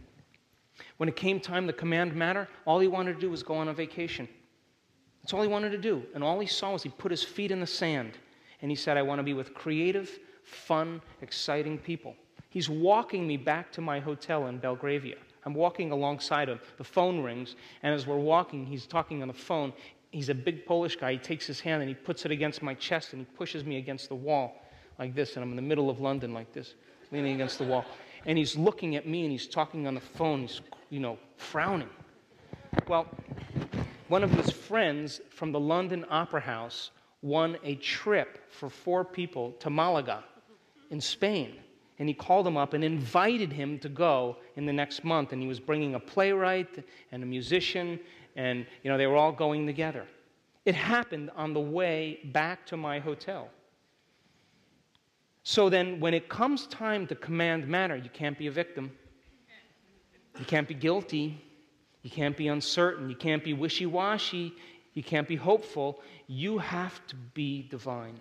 [0.96, 3.68] when it came time to command matter, all he wanted to do was go on
[3.68, 4.28] a vacation.
[5.24, 6.02] That's all he wanted to do.
[6.14, 8.18] And all he saw was he put his feet in the sand.
[8.60, 12.14] And he said, I want to be with creative, fun, exciting people.
[12.50, 15.16] He's walking me back to my hotel in Belgravia.
[15.46, 16.60] I'm walking alongside him.
[16.76, 19.72] The phone rings, and as we're walking, he's talking on the phone,
[20.10, 21.12] he's a big Polish guy.
[21.12, 23.78] He takes his hand and he puts it against my chest and he pushes me
[23.78, 24.60] against the wall
[24.98, 25.36] like this.
[25.36, 26.74] And I'm in the middle of London like this,
[27.12, 27.86] leaning against the wall.
[28.26, 30.42] And he's looking at me and he's talking on the phone.
[30.42, 30.60] He's,
[30.90, 31.88] you know, frowning.
[32.86, 33.06] Well,
[34.14, 39.50] one of his friends from the London Opera House won a trip for four people
[39.58, 40.22] to Malaga
[40.90, 41.56] in Spain.
[41.98, 45.32] And he called him up and invited him to go in the next month.
[45.32, 47.98] And he was bringing a playwright and a musician
[48.36, 50.06] and you know they were all going together.
[50.64, 53.48] It happened on the way back to my hotel.
[55.42, 58.92] So then, when it comes time to command matter, you can't be a victim.
[60.38, 61.42] You can't be guilty.
[62.04, 63.08] You can't be uncertain.
[63.08, 64.54] You can't be wishy washy.
[64.92, 66.00] You can't be hopeful.
[66.28, 68.20] You have to be divine.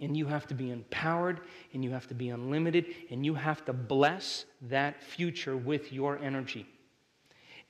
[0.00, 3.64] And you have to be empowered, and you have to be unlimited, and you have
[3.66, 6.66] to bless that future with your energy.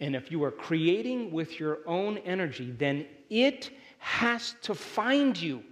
[0.01, 5.63] And if you are creating with your own energy, then it has to find you.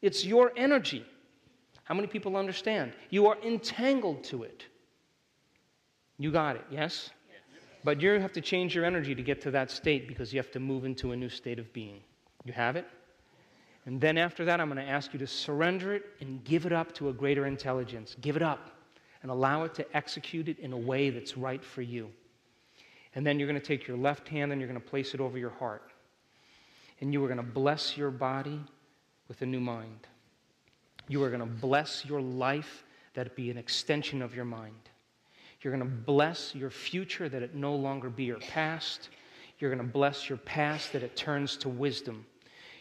[0.00, 1.04] It's your energy.
[1.82, 2.92] How many people understand?
[3.10, 4.64] You are entangled to it.
[6.18, 7.10] You got it, yes?
[7.84, 10.50] But you have to change your energy to get to that state because you have
[10.52, 12.00] to move into a new state of being.
[12.44, 12.86] You have it?
[13.86, 16.72] And then after that, I'm going to ask you to surrender it and give it
[16.72, 18.16] up to a greater intelligence.
[18.22, 18.70] Give it up
[19.22, 22.10] and allow it to execute it in a way that's right for you.
[23.14, 25.20] And then you're going to take your left hand and you're going to place it
[25.20, 25.92] over your heart.
[27.00, 28.60] And you are going to bless your body
[29.28, 30.06] with a new mind.
[31.06, 34.88] You are going to bless your life that it be an extension of your mind.
[35.64, 39.08] You're going to bless your future that it no longer be your past.
[39.58, 42.26] You're going to bless your past that it turns to wisdom.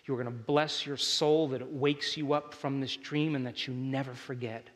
[0.05, 3.47] You're going to bless your soul that it wakes you up from this dream and
[3.47, 4.67] that you never forget.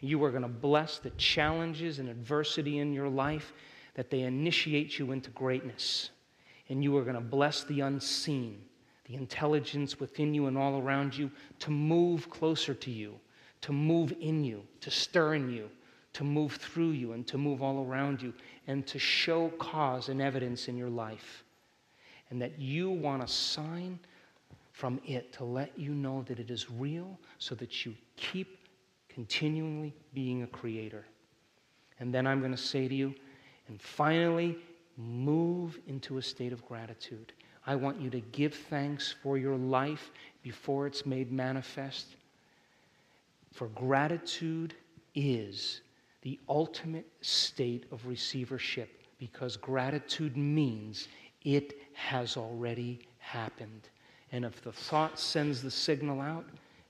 [0.00, 3.54] You are going to bless the challenges and adversity in your life
[3.94, 6.10] that they initiate you into greatness.
[6.68, 8.60] And you are going to bless the unseen,
[9.06, 13.14] the intelligence within you and all around you to move closer to you,
[13.62, 15.70] to move in you, to stir in you,
[16.12, 18.32] to move through you, and to move all around you,
[18.66, 21.44] and to show cause and evidence in your life.
[22.30, 23.98] And that you want a sign
[24.72, 28.58] from it to let you know that it is real so that you keep
[29.08, 31.04] continually being a creator.
[31.98, 33.14] And then I'm going to say to you,
[33.68, 34.56] and finally,
[34.96, 37.32] move into a state of gratitude.
[37.66, 40.10] I want you to give thanks for your life
[40.42, 42.06] before it's made manifest.
[43.52, 44.74] For gratitude
[45.14, 45.82] is
[46.22, 51.08] the ultimate state of receivership because gratitude means
[51.42, 53.88] it has already happened.
[54.32, 56.46] And if the thought sends the signal out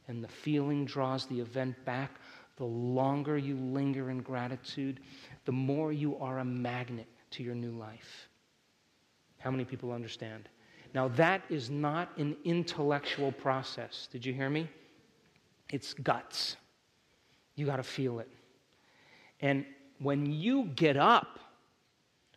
[0.08, 2.12] and the feeling draws the event back,
[2.56, 5.00] the longer you linger in gratitude,
[5.44, 8.28] the more you are a magnet to your new life.
[9.38, 10.48] How many people understand?
[10.92, 14.08] Now, that is not an intellectual process.
[14.12, 14.68] Did you hear me?
[15.72, 16.56] It's guts.
[17.54, 18.28] You got to feel it.
[19.40, 19.64] And
[19.98, 21.38] when you get up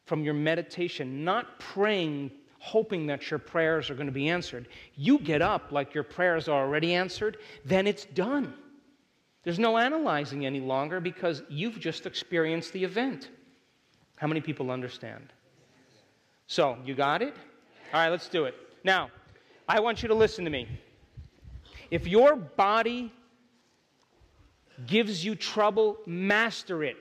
[0.06, 5.20] from your meditation, not praying, hoping that your prayers are going to be answered, you
[5.20, 8.54] get up like your prayers are already answered, then it's done.
[9.44, 13.30] There's no analyzing any longer because you've just experienced the event.
[14.16, 15.34] How many people understand?
[16.48, 17.36] So, you got it?
[17.94, 18.56] All right, let's do it.
[18.84, 19.10] Now,
[19.68, 20.68] I want you to listen to me.
[21.92, 23.12] If your body
[24.86, 26.98] gives you trouble, master it.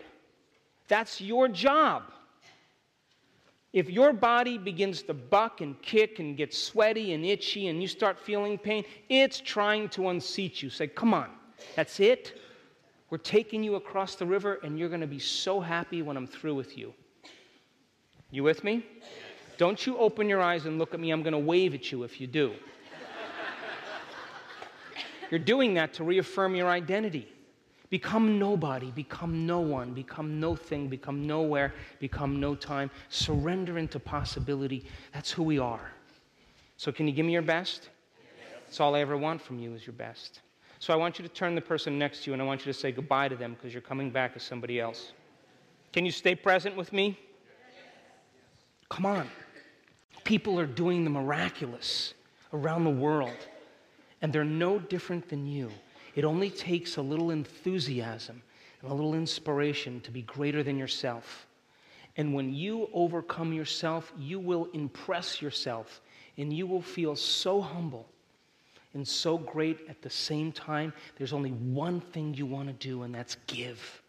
[0.89, 2.05] That's your job.
[3.73, 7.89] If your body begins to buck and kick and get sweaty and itchy and you
[7.89, 10.69] start feeling pain, it's trying to unseat you.
[10.69, 11.31] Say, come on,
[11.75, 12.39] that's it.
[13.09, 16.27] We're taking you across the river and you're going to be so happy when I'm
[16.27, 16.93] through with you.
[18.31, 18.85] You with me?
[19.57, 21.11] Don't you open your eyes and look at me.
[21.11, 22.55] I'm going to wave at you if you do.
[25.31, 27.27] You're doing that to reaffirm your identity.
[27.93, 32.91] Become nobody, become no one, become no thing, become nowhere, become no time.
[33.11, 34.87] Surrender into possibility.
[35.13, 35.93] That's who we are.
[36.79, 37.91] So, can you give me your best?
[38.65, 40.41] That's all I ever want from you is your best.
[40.79, 42.73] So, I want you to turn the person next to you and I want you
[42.73, 45.13] to say goodbye to them because you're coming back as somebody else.
[45.93, 47.19] Can you stay present with me?
[48.89, 49.29] Come on.
[50.25, 52.15] People are doing the miraculous
[52.55, 53.37] around the world,
[54.23, 55.71] and they're no different than you.
[56.15, 58.43] It only takes a little enthusiasm
[58.81, 61.47] and a little inspiration to be greater than yourself.
[62.17, 66.03] And when you overcome yourself, you will impress yourself
[66.37, 68.07] and you will feel so humble
[68.95, 70.93] and so great at the same time.
[71.17, 74.03] There's only one thing you want to do, and that's give.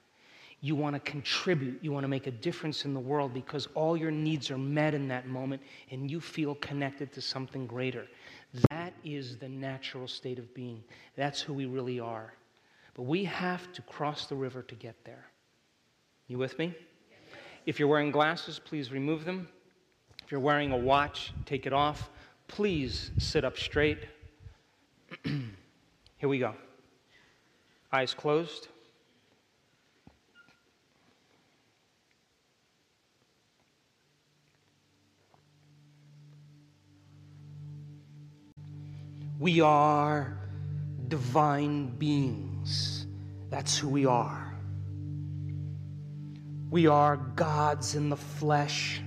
[0.62, 1.80] You want to contribute.
[1.82, 4.94] You want to make a difference in the world because all your needs are met
[4.94, 5.62] in that moment
[5.92, 8.08] and you feel connected to something greater.
[8.70, 10.84] That is the natural state of being.
[11.16, 12.34] That's who we really are.
[12.94, 15.26] But we have to cross the river to get there.
[16.28, 16.76] You with me?
[17.66, 19.48] If you're wearing glasses, please remove them.
[20.24, 22.10] If you're wearing a watch, take it off.
[22.48, 24.00] Please sit up straight.
[25.24, 26.54] Here we go.
[27.92, 28.68] Eyes closed.
[39.44, 40.38] We are
[41.10, 43.06] divine beings.
[43.50, 44.56] That's who we are.
[46.70, 49.02] We are gods in the flesh.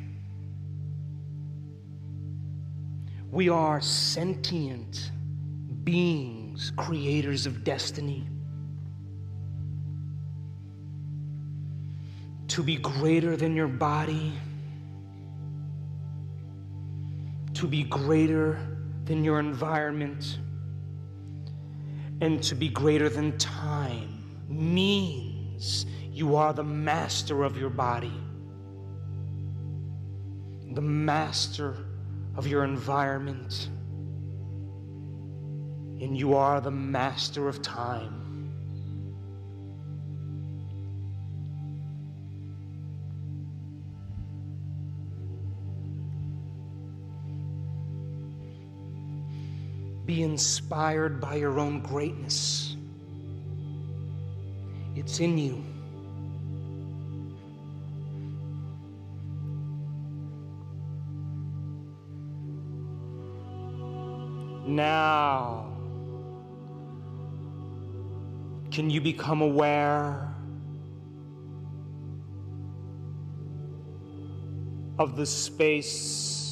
[3.31, 5.11] We are sentient
[5.85, 8.29] beings, creators of destiny.
[12.49, 14.35] To be greater than your body,
[17.55, 18.76] to be greater
[19.07, 20.39] than your environment
[22.21, 28.13] and to be greater than time means you are the master of your body,
[30.73, 31.77] the master
[32.37, 33.69] of your environment,
[36.01, 38.26] and you are the master of time.
[50.07, 52.77] Be inspired by your own greatness.
[54.95, 55.65] It's in you.
[64.65, 65.73] Now,
[68.71, 70.33] can you become aware
[74.99, 76.46] of the space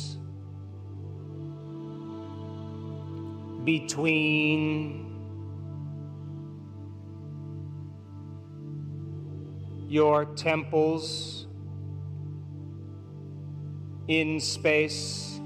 [3.64, 5.00] between
[9.88, 11.46] your temples
[14.08, 15.40] in space?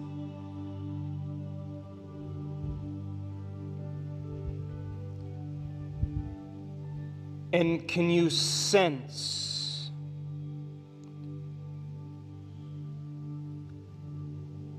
[7.52, 9.90] And can you sense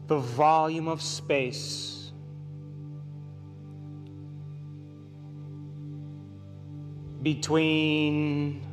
[0.07, 1.98] the volume of space
[7.21, 8.65] between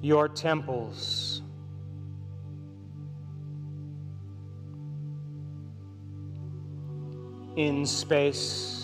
[0.00, 1.42] your temples?
[7.56, 8.78] In space.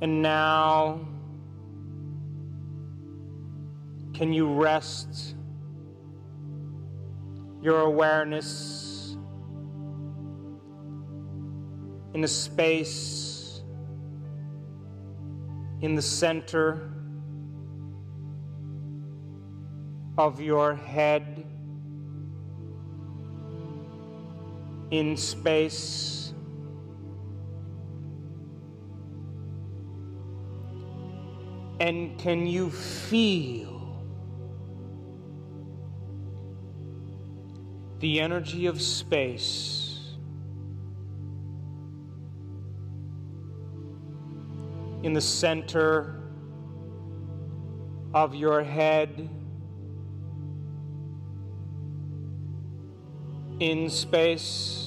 [0.00, 1.05] And now,
[4.16, 5.34] can you rest
[7.60, 9.14] your awareness
[12.14, 13.60] in a space
[15.82, 16.90] in the center
[20.16, 21.44] of your head,
[24.90, 26.32] in space?
[31.80, 33.75] And can you feel
[38.00, 39.86] the energy of space
[45.02, 46.20] in the center
[48.12, 49.28] of your head?
[53.60, 54.85] In space.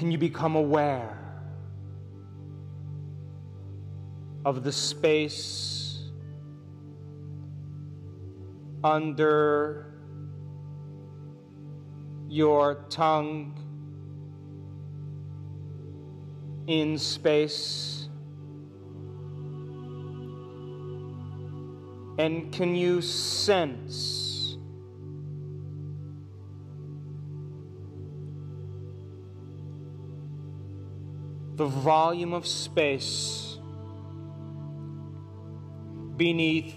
[0.00, 1.18] Can you become aware
[4.46, 6.04] of the space
[8.82, 9.92] under
[12.30, 13.54] your tongue
[16.66, 18.08] in space?
[22.16, 24.29] And can you sense?
[31.60, 33.58] The volume of space
[36.16, 36.74] beneath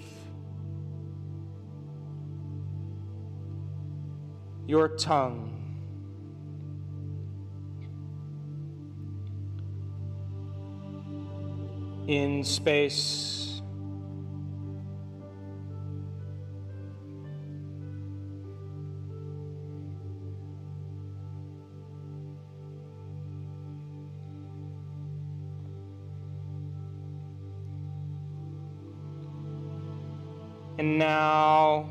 [4.68, 5.52] your tongue.
[12.06, 13.43] In space.
[30.84, 31.90] And now,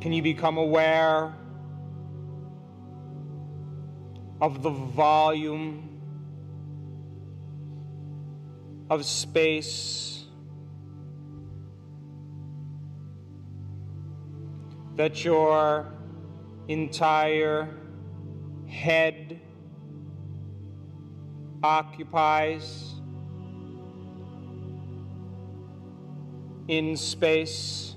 [0.00, 1.34] can you become aware
[4.40, 5.98] of the volume
[8.88, 10.26] of space
[14.94, 15.92] that your
[16.68, 17.68] entire
[18.68, 19.40] head
[21.64, 22.99] occupies?
[26.70, 27.96] In space.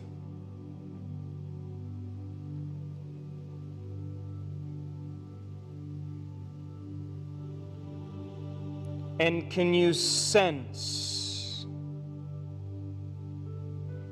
[9.19, 11.67] And can you sense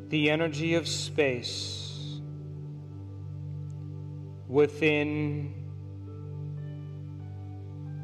[0.10, 2.22] the energy of space
[4.48, 5.56] within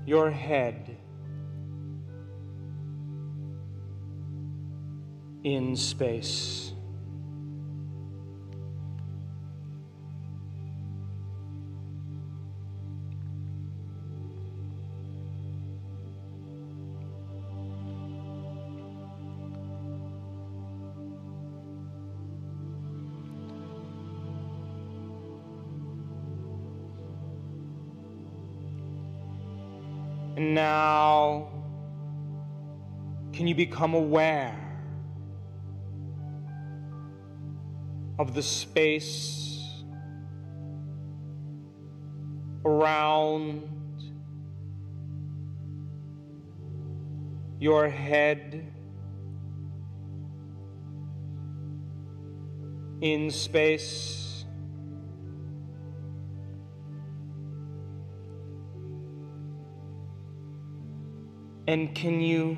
[0.07, 0.97] your head
[5.55, 6.73] in space.
[30.35, 31.47] And now,
[33.31, 34.66] can you become aware
[38.19, 39.83] of the space
[42.65, 43.63] around
[47.59, 48.73] your head
[53.01, 54.45] in space?
[61.67, 62.57] And can you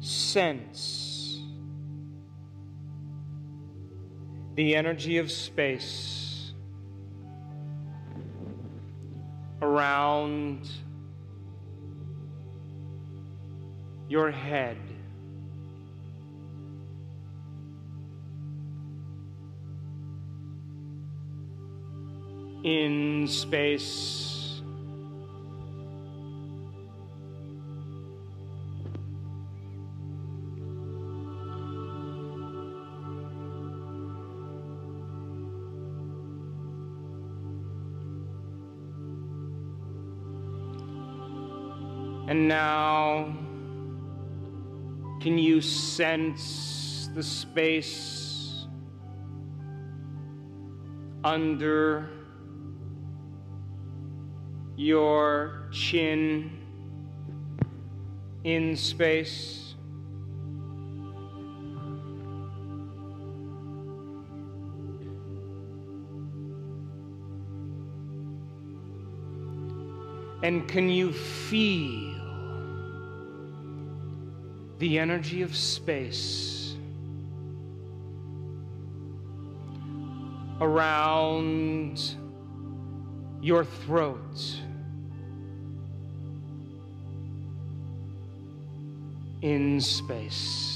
[0.00, 1.07] sense
[4.58, 6.52] the energy of space
[9.62, 10.68] around
[14.08, 14.76] your head?
[22.64, 24.27] In space.
[42.48, 43.36] Now,
[45.20, 48.66] can you sense the space
[51.22, 52.08] under
[54.76, 56.58] your chin
[58.44, 59.74] in space?
[70.42, 72.07] And can you feel
[74.78, 76.76] the energy of space
[80.60, 82.14] around
[83.40, 84.60] your throat
[89.42, 90.67] in space.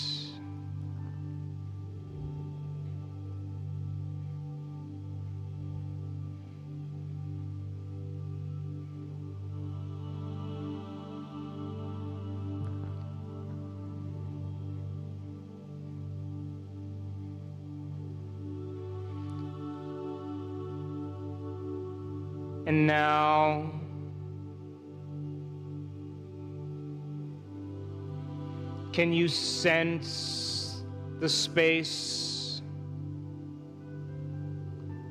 [29.03, 30.85] Can you sense
[31.19, 32.63] the space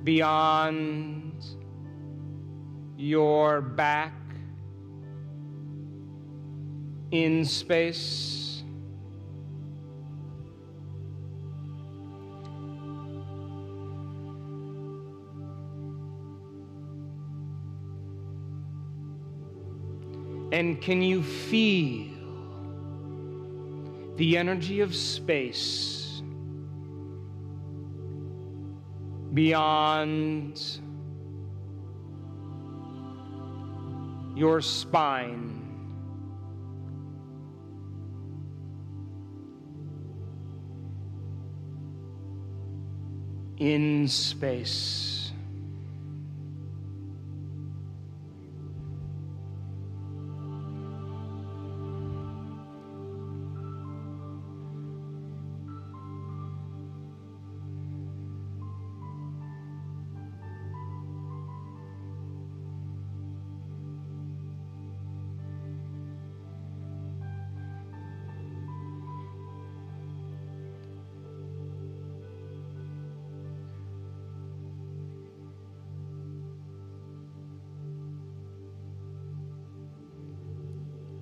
[0.06, 1.44] beyond
[2.96, 4.14] your back
[7.12, 8.64] in space?
[20.54, 22.11] And can you feel
[24.22, 26.22] the energy of space
[29.34, 30.62] beyond
[34.36, 35.58] your spine?
[43.58, 45.11] In space.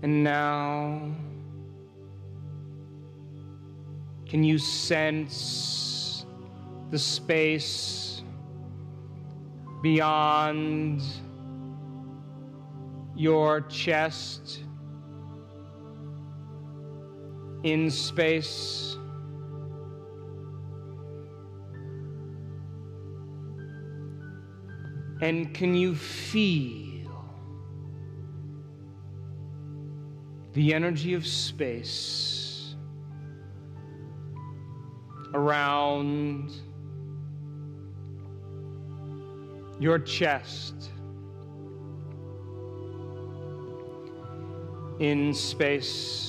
[0.10, 1.01] And now,
[4.26, 6.26] can you sense
[6.89, 8.24] the space
[9.84, 11.03] beyond
[13.16, 14.64] your chest
[17.62, 18.97] in space?
[25.22, 26.89] And can you feel?
[30.60, 32.76] The energy of space
[35.34, 36.51] around
[39.80, 40.91] your chest?
[44.99, 46.29] In space.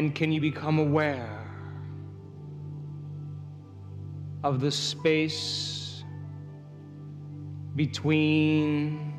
[0.00, 1.46] And can you become aware
[4.42, 6.04] of the space
[7.76, 9.12] between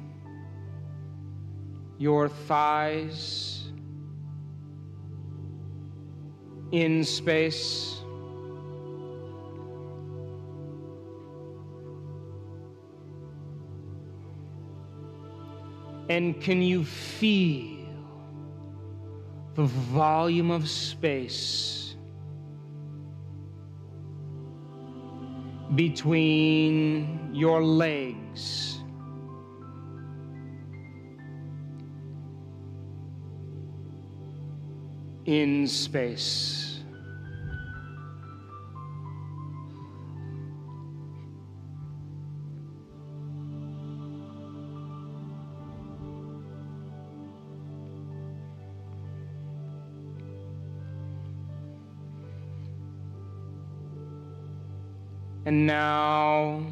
[1.99, 3.69] your thighs
[6.71, 7.99] in space?
[16.09, 17.80] And can you feel?
[19.55, 21.95] The volume of space
[25.75, 28.77] between your legs.
[35.25, 36.50] In space.
[55.45, 56.63] And now,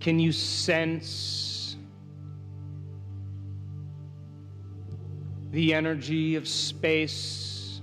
[0.00, 1.76] can you sense
[5.50, 7.80] the energy of space?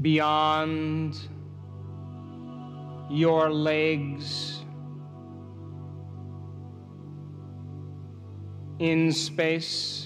[0.00, 1.18] Beyond
[3.10, 4.60] your legs
[8.78, 10.05] in space.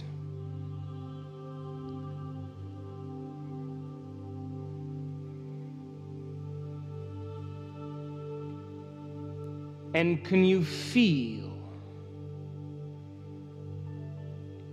[9.93, 11.51] And can you feel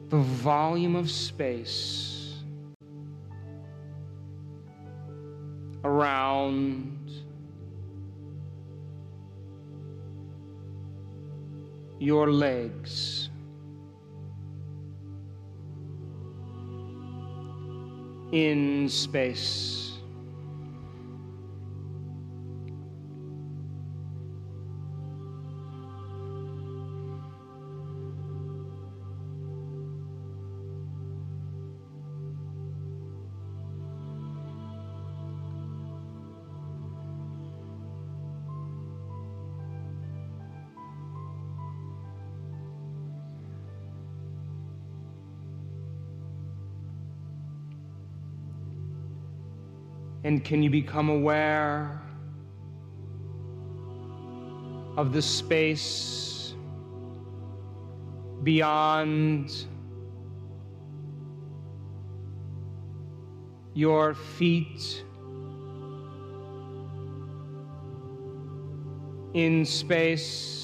[0.10, 2.44] the volume of space
[5.84, 7.12] around
[12.00, 13.30] your legs?
[18.32, 19.77] In space.
[50.38, 52.00] And can you become aware
[54.96, 56.54] of the space
[58.44, 59.66] beyond
[63.74, 65.04] your feet
[69.34, 70.57] in space?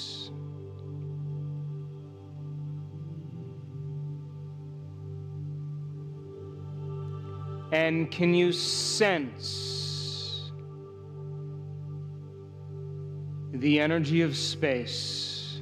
[7.85, 10.51] And can you sense
[13.51, 15.59] the energy of space?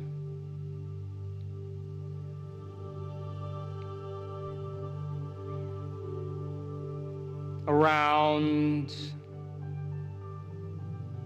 [7.68, 8.94] Around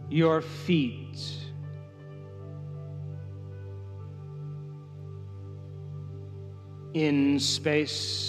[0.10, 1.20] your feet.
[6.94, 8.25] In space.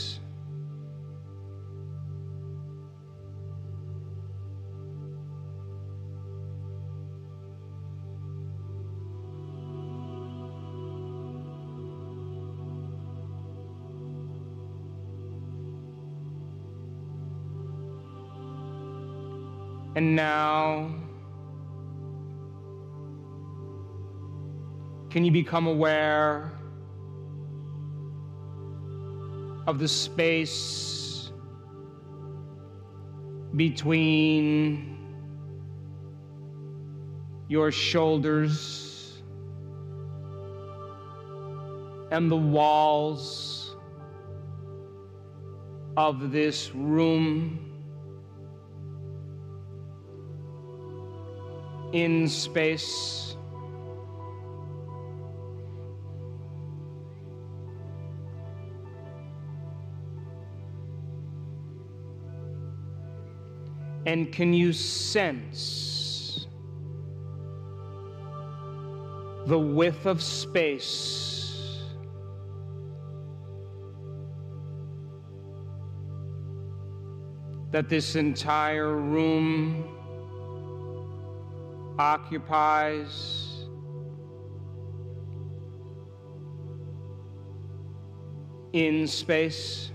[19.96, 20.94] And now,
[25.08, 26.52] can you become aware
[29.66, 31.32] of the space
[33.56, 34.98] between
[37.48, 39.22] your shoulders
[42.10, 43.76] and the walls
[45.96, 47.65] of this room
[51.96, 53.36] in space.
[64.04, 66.46] And can you sense
[69.46, 71.82] the width of space?
[77.72, 79.96] That this entire room
[81.98, 83.52] occupies.
[88.72, 89.90] In space.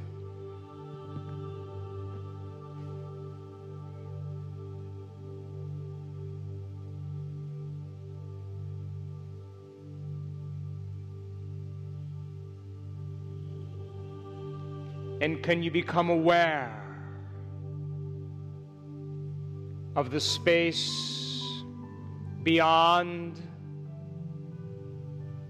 [15.21, 16.81] And can you become aware
[19.95, 21.20] of the space
[22.43, 23.39] beyond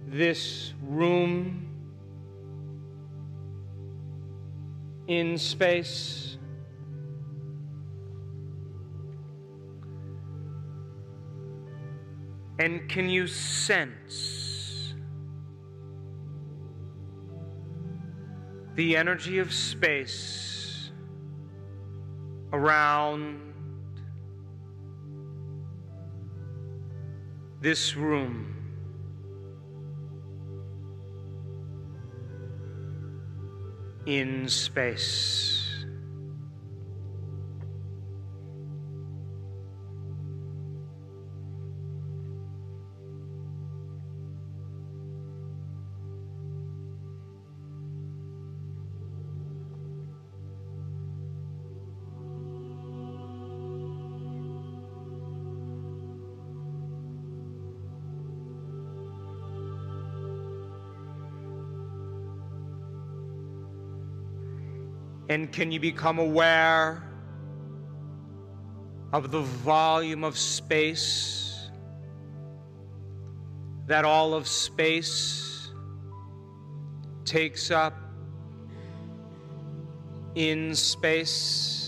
[0.07, 1.67] this room
[5.07, 6.37] in space?
[12.59, 14.93] And can you sense
[18.75, 20.91] the energy of space
[22.53, 23.50] around
[27.61, 28.57] this room?
[34.07, 35.50] In space.
[65.31, 67.01] And can you become aware
[69.13, 71.69] of the volume of space
[73.87, 75.71] that all of space
[77.23, 77.97] takes up
[80.35, 81.80] in space?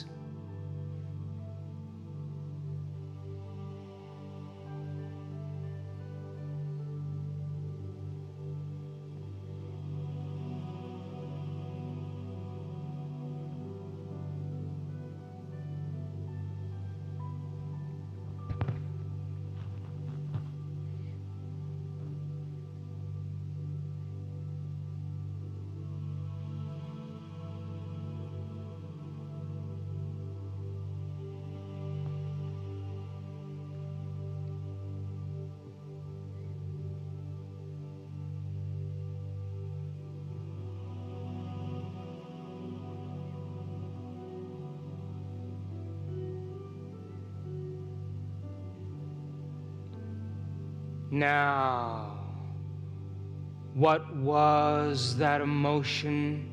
[54.94, 56.48] Was that emotion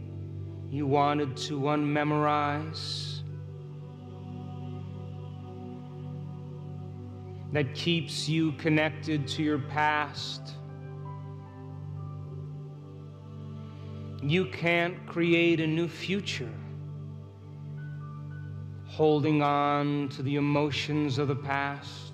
[0.70, 3.20] you wanted to unmemorize?
[7.52, 10.54] That keeps you connected to your past.
[14.22, 16.54] You can't create a new future
[18.86, 22.09] holding on to the emotions of the past.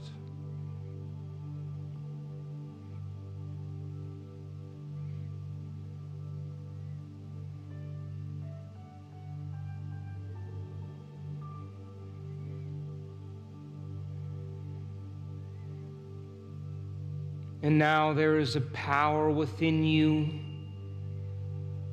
[17.67, 20.29] And now there is a power within you,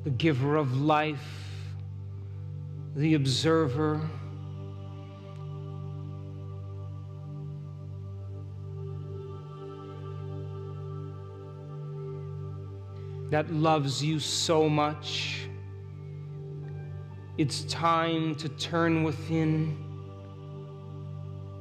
[0.04, 1.48] the giver of life,
[2.94, 4.00] the observer.
[13.30, 15.48] That loves you so much.
[17.36, 19.76] It's time to turn within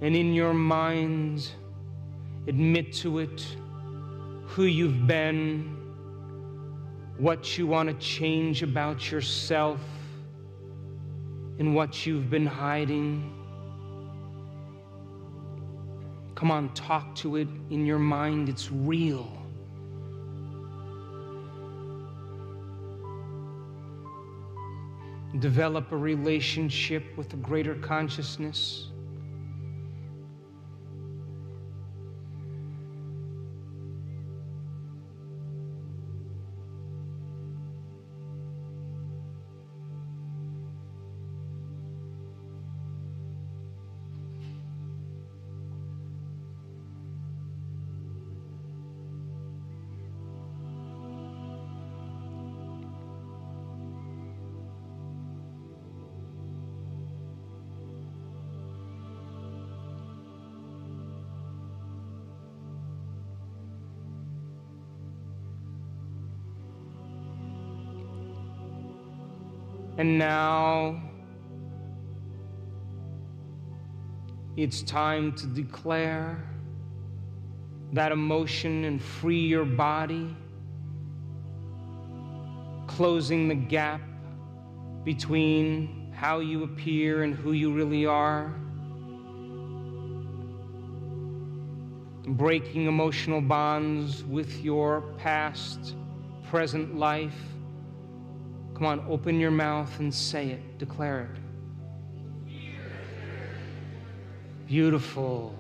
[0.02, 1.50] and in your mind
[2.46, 3.44] admit to it
[4.54, 5.76] who you've been,
[7.18, 9.80] what you want to change about yourself,
[11.58, 13.34] and what you've been hiding.
[16.36, 18.48] Come on, talk to it in your mind.
[18.48, 19.40] It's real.
[25.40, 28.93] develop a relationship with a greater consciousness.
[70.24, 71.02] Now
[74.56, 76.42] it's time to declare
[77.92, 80.34] that emotion and free your body,
[82.88, 84.00] closing the gap
[85.04, 88.56] between how you appear and who you really are.
[92.26, 95.96] Breaking emotional bonds with your past,
[96.50, 97.53] present life
[98.76, 100.78] Come on, open your mouth and say it.
[100.80, 101.40] Declare it.
[104.68, 105.56] Beautiful.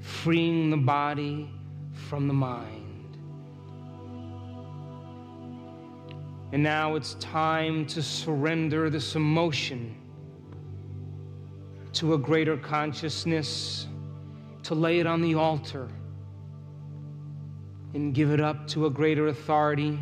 [0.00, 1.50] Freeing the body
[1.92, 2.82] from the mind.
[6.52, 9.96] And now it's time to surrender this emotion
[11.94, 13.88] to a greater consciousness,
[14.62, 15.88] to lay it on the altar
[17.94, 19.98] and give it up to a greater authority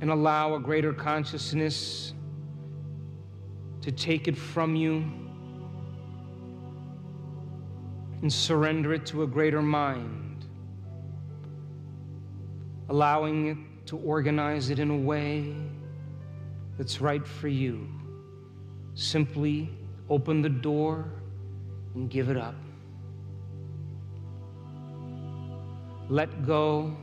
[0.00, 2.14] and allow a greater consciousness
[3.80, 5.04] to take it from you
[8.22, 10.46] and surrender it to a greater mind,
[12.88, 15.54] allowing it to organize it in a way
[16.76, 17.88] that's right for you.
[18.94, 19.70] Simply
[20.10, 21.10] open the door
[21.94, 22.54] and give it up.
[26.08, 26.96] Let go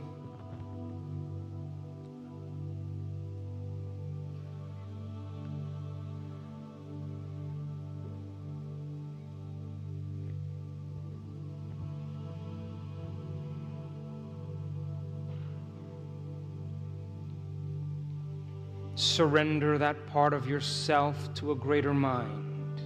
[19.16, 22.82] surrender that part of yourself to a greater mind.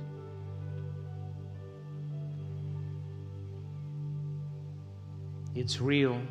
[5.57, 6.23] It's real.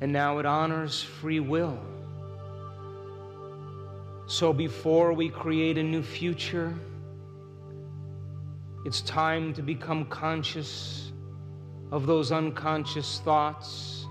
[0.00, 1.97] And now it honors free will.
[4.38, 6.72] So before we create a new future,
[8.84, 11.10] it's time to become conscious
[11.90, 14.06] of those unconscious thoughts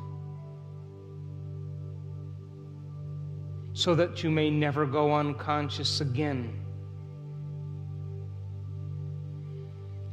[3.71, 6.59] so that you may never go unconscious again.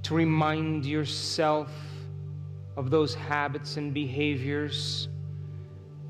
[0.05, 1.73] To remind yourself
[2.77, 5.09] of those habits and behaviors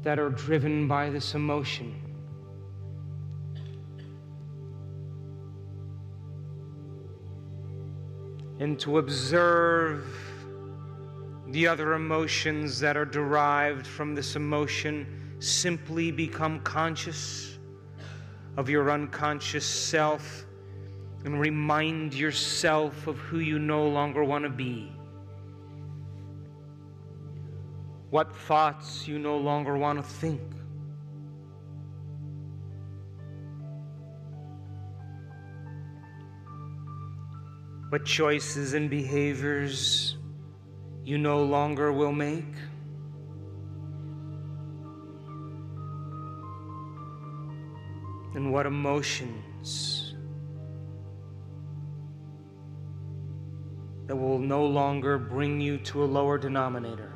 [0.02, 2.03] that are driven by this emotion.
[8.64, 10.06] And to observe
[11.48, 17.58] the other emotions that are derived from this emotion, simply become conscious
[18.56, 20.46] of your unconscious self
[21.26, 24.90] and remind yourself of who you no longer want to be.
[28.08, 30.40] What thoughts you no longer want to think.
[37.94, 40.16] What choices and behaviors
[41.04, 42.52] you no longer will make.
[48.34, 50.12] And what emotions
[54.08, 57.14] that will no longer bring you to a lower denominator.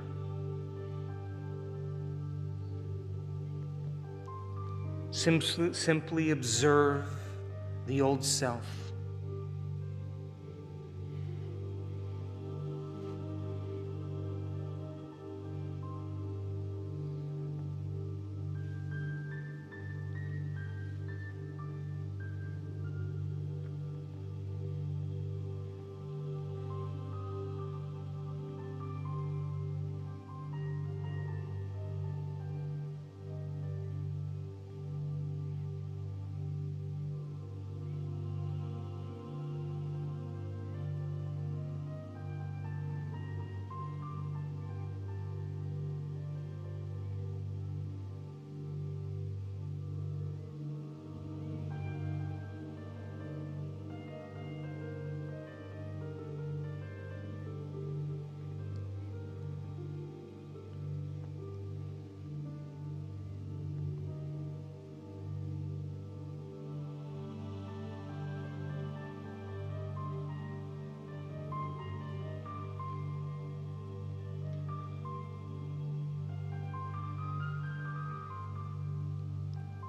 [5.11, 7.05] Simply, simply observe
[7.87, 8.88] the old self.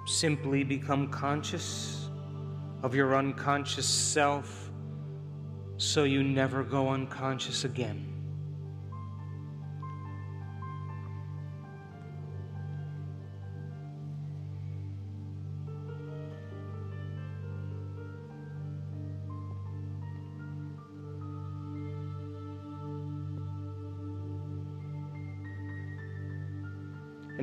[0.09, 2.09] Simply become conscious
[2.83, 4.71] of your unconscious self
[5.77, 8.18] so you never go unconscious again.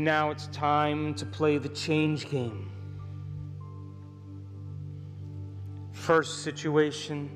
[0.07, 2.71] Now it's time to play the change game.
[5.91, 7.29] First situation,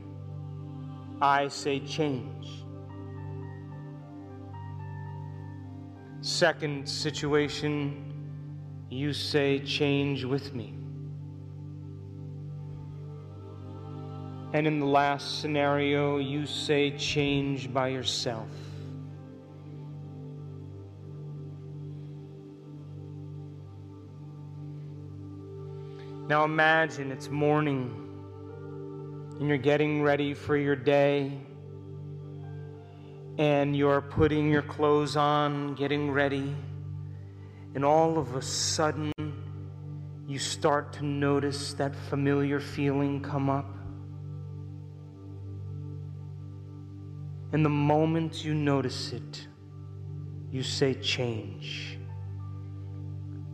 [1.20, 2.46] I say change.
[6.20, 8.14] Second situation,
[8.88, 10.72] you say change with me.
[14.52, 18.46] And in the last scenario, you say change by yourself.
[26.30, 27.90] Now imagine it's morning
[29.40, 31.36] and you're getting ready for your day
[33.36, 36.54] and you're putting your clothes on, getting ready,
[37.74, 39.12] and all of a sudden
[40.28, 43.66] you start to notice that familiar feeling come up.
[47.52, 49.48] And the moment you notice it,
[50.52, 51.98] you say, change.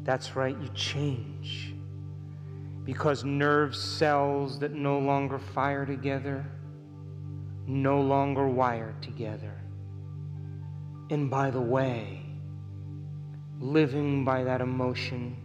[0.02, 1.72] That's right, you change
[2.86, 6.46] because nerve cells that no longer fire together
[7.66, 9.52] no longer wire together.
[11.10, 12.22] And by the way,
[13.58, 15.36] living by that emotion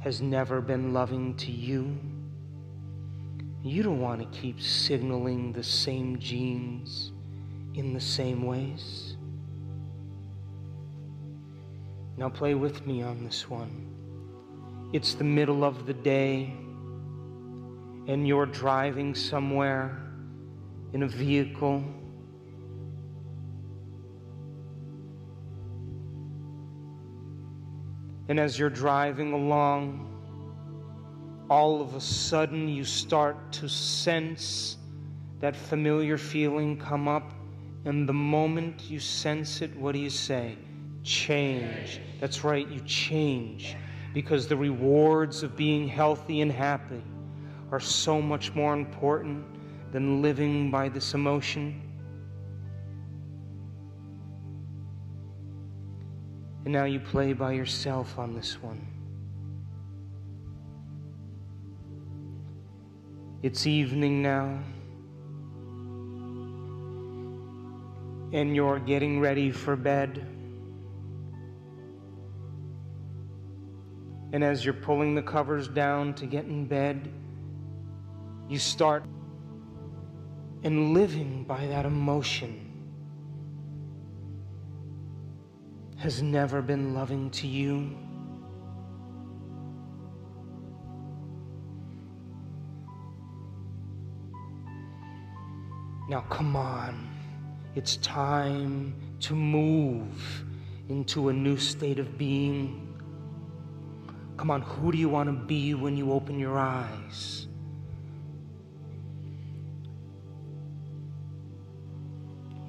[0.00, 1.96] has never been loving to you.
[3.62, 7.12] You don't want to keep signaling the same genes
[7.74, 9.16] in the same ways.
[12.16, 13.90] Now, play with me on this one.
[14.92, 16.54] It's the middle of the day
[18.06, 19.98] and you're driving somewhere
[20.92, 21.82] in a vehicle.
[28.28, 30.10] And as you're driving along,
[31.50, 34.78] all of a sudden you start to sense
[35.40, 37.32] that familiar feeling come up.
[37.86, 40.56] And the moment you sense it, what do you say?
[41.02, 42.00] Change.
[42.18, 43.76] That's right, you change.
[44.14, 47.02] Because the rewards of being healthy and happy
[47.74, 49.44] are so much more important
[49.90, 51.82] than living by this emotion.
[56.64, 58.86] And now you play by yourself on this one.
[63.42, 64.60] It's evening now,
[68.32, 70.24] and you're getting ready for bed.
[74.32, 77.12] And as you're pulling the covers down to get in bed,
[78.48, 79.04] you start
[80.62, 82.64] in living by that emotion
[85.96, 87.96] has never been loving to you.
[96.08, 97.08] Now, come on.
[97.74, 100.44] It's time to move
[100.88, 102.94] into a new state of being.
[104.36, 107.48] Come on, who do you want to be when you open your eyes?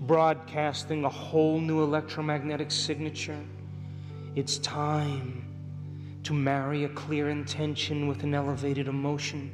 [0.08, 3.39] Broadcasting a whole new electromagnetic signature.
[4.36, 5.45] It's time
[6.24, 9.51] to marry a clear intention with an elevated emotion.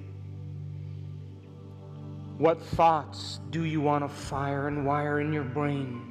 [2.38, 6.08] What thoughts do you want to fire and wire in your brain?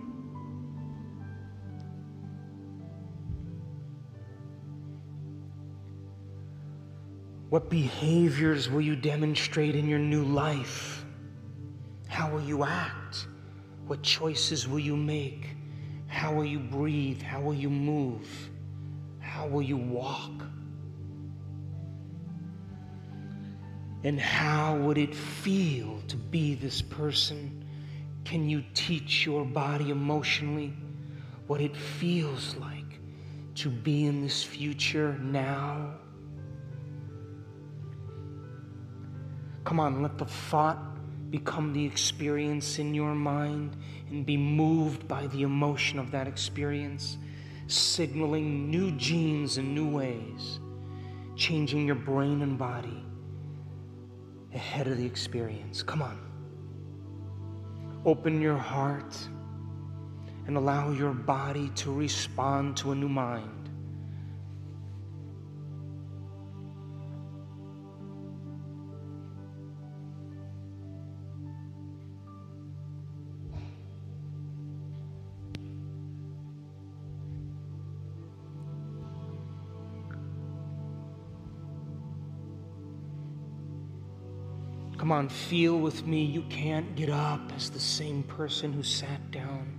[7.48, 11.04] What behaviors will you demonstrate in your new life?
[12.06, 13.26] How will you act?
[13.86, 15.56] What choices will you make?
[16.06, 17.22] How will you breathe?
[17.22, 18.28] How will you move?
[19.20, 20.32] How will you walk?
[24.02, 27.64] And how would it feel to be this person?
[28.24, 30.72] Can you teach your body emotionally
[31.46, 32.98] what it feels like
[33.56, 35.94] to be in this future now?
[39.64, 40.89] Come on, let the thought
[41.30, 43.76] become the experience in your mind
[44.10, 47.18] and be moved by the emotion of that experience,
[47.66, 50.58] signaling new genes in new ways,
[51.36, 53.04] changing your brain and body
[54.54, 55.82] ahead of the experience.
[55.82, 56.18] Come on.
[58.04, 59.16] Open your heart
[60.46, 63.59] and allow your body to respond to a new mind.
[85.00, 86.22] Come on, feel with me.
[86.26, 89.74] You can't get up as the same person who sat down.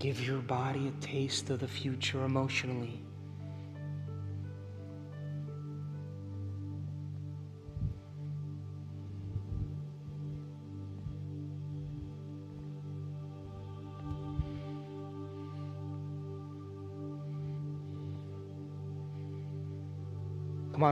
[0.00, 3.05] Give your body a taste of the future emotionally.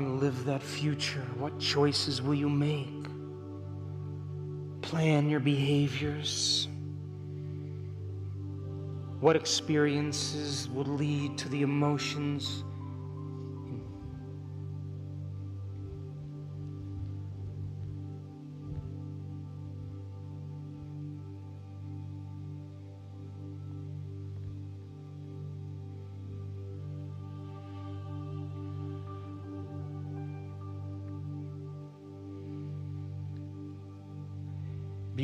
[0.02, 1.24] Live that future.
[1.38, 2.88] What choices will you make?
[4.82, 6.66] Plan your behaviors.
[9.20, 12.64] What experiences will lead to the emotions?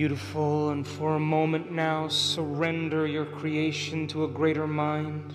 [0.01, 5.35] Beautiful, and for a moment now, surrender your creation to a greater mind.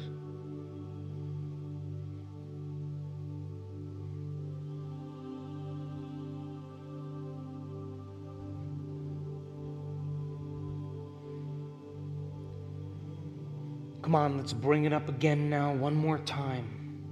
[14.01, 17.03] Come on, let's bring it up again now, one more time.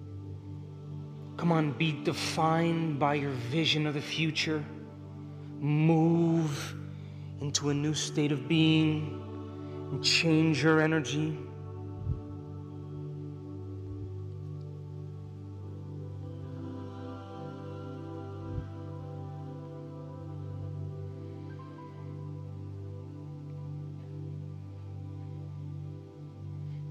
[1.38, 4.66] Come on, be defined by your vision of the future.
[5.60, 6.83] Move
[7.44, 9.22] into a new state of being
[9.92, 11.38] and change your energy.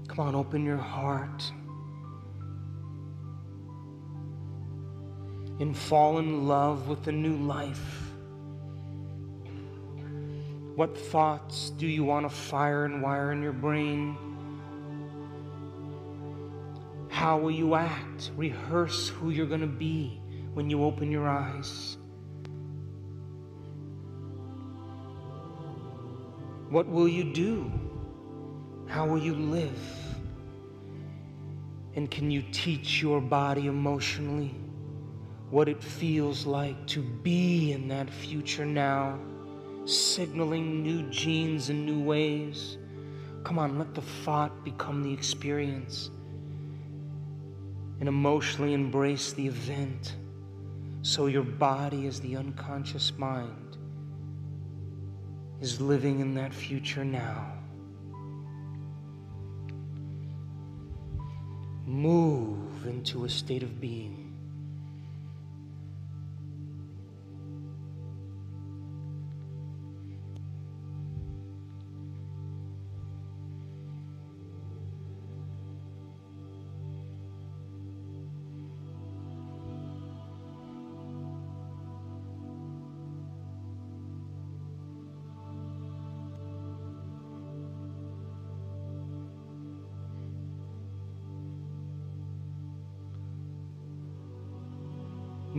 [0.07, 1.51] Come on, open your heart.
[5.59, 8.02] And fall in love with the new life.
[10.75, 14.17] What thoughts do you want to fire and wire in your brain?
[17.09, 18.31] How will you act?
[18.35, 20.19] Rehearse who you're going to be
[20.55, 21.97] when you open your eyes.
[26.69, 27.71] What will you do?
[28.87, 29.79] How will you live?
[31.95, 34.55] And can you teach your body emotionally
[35.51, 39.19] what it feels like to be in that future now?
[39.85, 42.77] Signaling new genes and new ways.
[43.43, 46.09] Come on, let the thought become the experience
[47.99, 50.15] and emotionally embrace the event
[51.01, 53.77] so your body, as the unconscious mind,
[55.59, 57.51] is living in that future now.
[61.85, 64.22] Move into a state of being.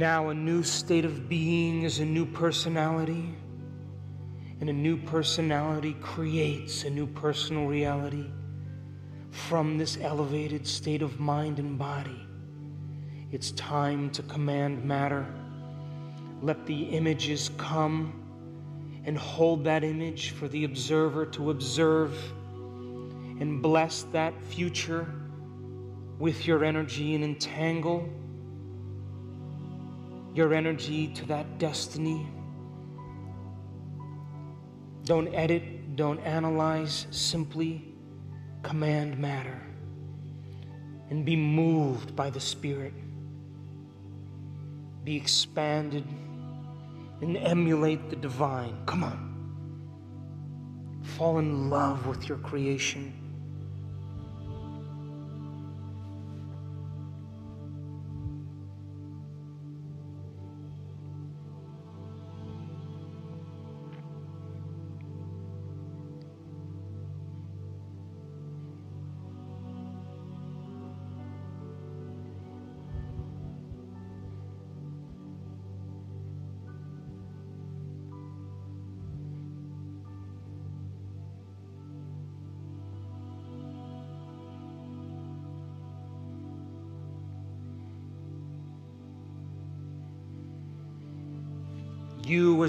[0.05, 3.35] Now, a new state of being is a new personality,
[4.61, 8.27] and a new personality creates a new personal reality
[9.31, 12.21] from this elevated state of mind and body.
[13.33, 15.25] It's time to command matter.
[16.43, 18.13] Let the images come
[19.07, 22.15] and hold that image for the observer to observe
[23.41, 25.11] and bless that future
[26.19, 28.07] with your energy and entangle
[30.35, 32.27] your energy to that destiny.
[35.05, 37.95] Don't edit, don't analyze, simply
[38.63, 39.61] command matter
[41.11, 42.93] and be moved by the Spirit.
[45.05, 46.05] Be expanded
[47.21, 48.77] and emulate the divine.
[48.87, 49.31] Come on.
[51.17, 53.13] Fall in love with your creation.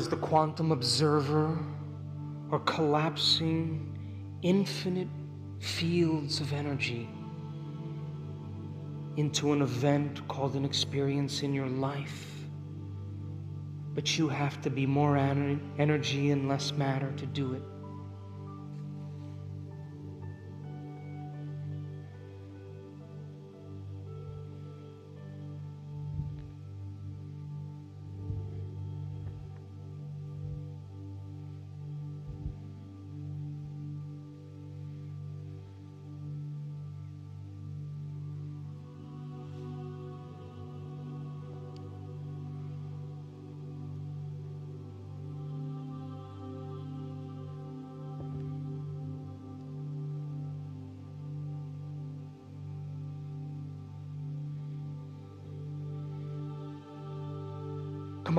[0.08, 1.58] The quantum observer,
[2.52, 3.92] are collapsing
[4.42, 5.08] infinite
[5.60, 7.10] fields of energy
[9.18, 12.32] into an event called an experience in your life.
[13.94, 17.64] But you have to be more energy and less matter to do it.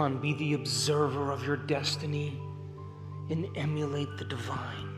[0.06, 2.40] Come on, be the observer of your destiny
[3.28, 4.95] and emulate the divine.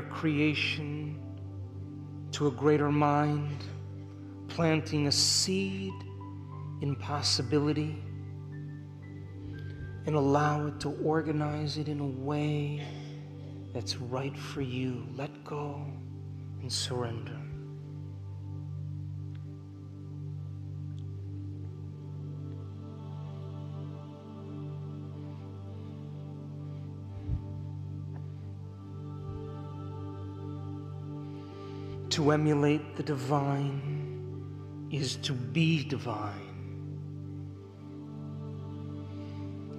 [0.00, 1.20] Creation
[2.32, 3.64] to a greater mind,
[4.48, 5.92] planting a seed
[6.80, 8.02] in possibility,
[10.06, 12.82] and allow it to organize it in a way
[13.72, 15.06] that's right for you.
[15.16, 15.86] Let go
[16.60, 17.39] and surrender.
[32.20, 33.80] To emulate the divine
[34.92, 36.52] is to be divine.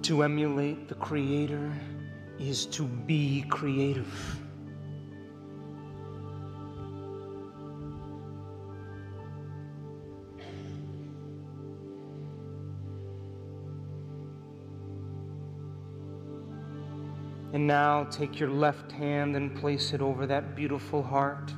[0.02, 1.72] To emulate the Creator
[2.40, 4.12] is to be creative.
[17.52, 21.52] And now take your left hand and place it over that beautiful heart.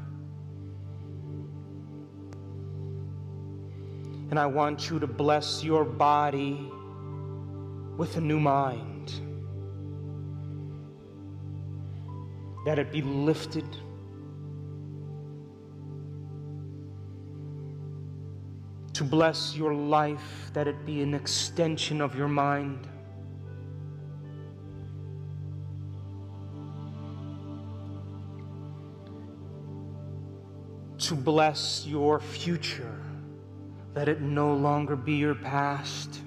[4.34, 6.68] And I want you to bless your body
[7.96, 9.12] with a new mind.
[12.66, 13.64] That it be lifted.
[18.94, 22.88] To bless your life, that it be an extension of your mind.
[30.98, 33.00] To bless your future
[33.94, 36.20] let it no longer be your past.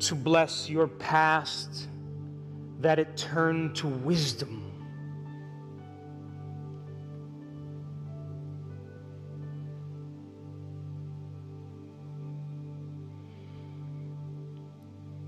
[0.00, 1.88] To bless your past,
[2.80, 4.70] that it turn to wisdom.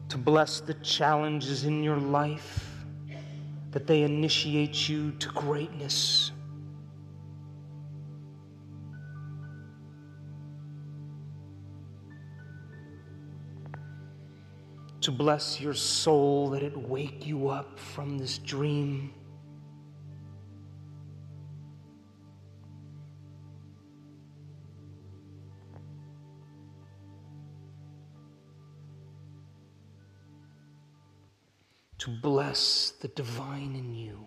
[0.09, 2.85] To bless the challenges in your life,
[3.72, 6.32] that they initiate you to greatness.
[15.05, 19.12] To bless your soul, that it wake you up from this dream.
[31.98, 34.26] To bless the divine in you.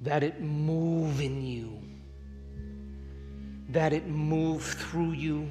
[0.00, 1.80] That it move in you.
[3.68, 5.48] That it move through you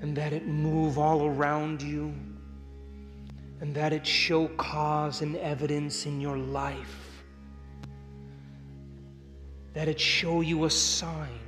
[0.00, 2.14] and that it move all around you
[3.60, 7.08] and that it show cause and evidence in your life
[9.78, 11.38] that it show you a sign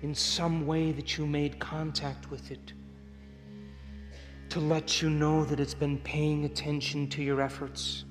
[0.00, 2.72] in some way that you made contact with it,
[4.48, 8.06] to let you know that it's been paying attention to your efforts.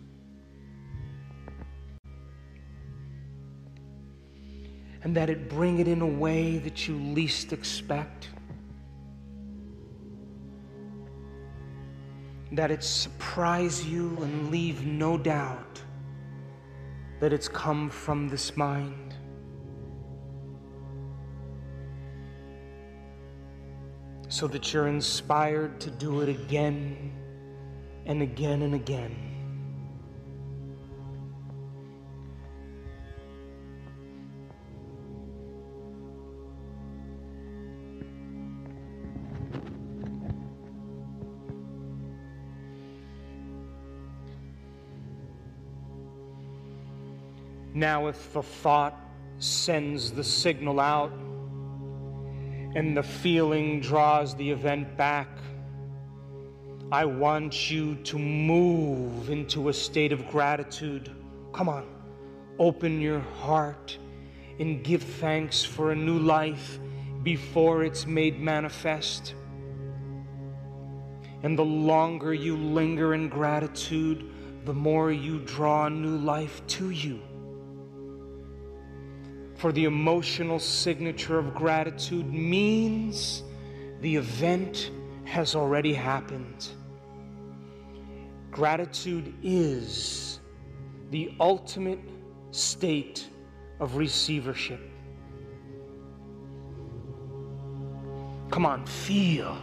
[5.01, 8.29] And that it bring it in a way that you least expect.
[12.51, 15.81] That it surprise you and leave no doubt
[17.19, 19.09] that it's come from this mind.
[24.29, 27.11] so that you're inspired to do it again
[28.05, 29.28] and again and again.
[47.79, 48.99] Now, if the thought
[49.37, 51.13] sends the signal out,
[52.75, 55.29] and the feeling draws the event back.
[56.91, 61.09] I want you to move into a state of gratitude.
[61.53, 61.87] Come on,
[62.59, 63.97] open your heart
[64.59, 66.79] and give thanks for a new life
[67.23, 69.35] before it's made manifest.
[71.43, 74.29] And the longer you linger in gratitude,
[74.65, 77.21] the more you draw new life to you
[79.59, 83.43] for the emotional signature of gratitude means
[83.99, 84.89] the event
[85.25, 86.69] has already happened.
[88.51, 90.39] Gratitude is
[91.11, 91.99] the ultimate
[92.51, 93.27] state
[93.81, 94.79] of receivership.
[98.49, 99.57] Come on, feel.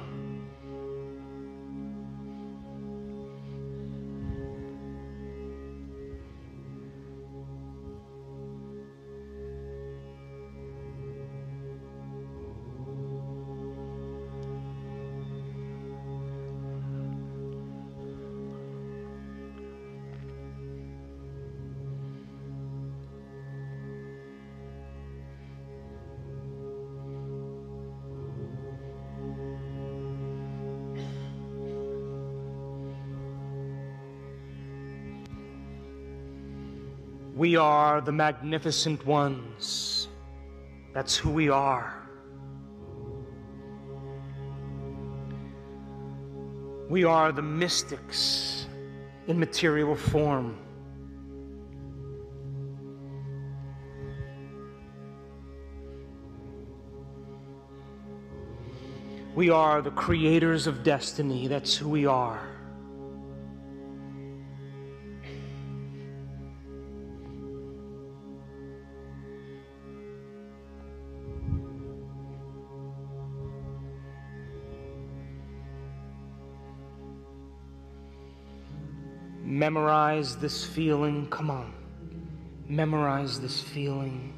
[37.96, 40.08] Are the magnificent ones.
[40.92, 42.06] That's who we are.
[46.90, 48.66] We are the mystics
[49.28, 50.58] in material form.
[59.34, 61.46] We are the creators of destiny.
[61.46, 62.55] That's who we are.
[79.66, 81.26] Memorize this feeling.
[81.26, 81.74] Come on.
[82.68, 84.32] Memorize this feeling.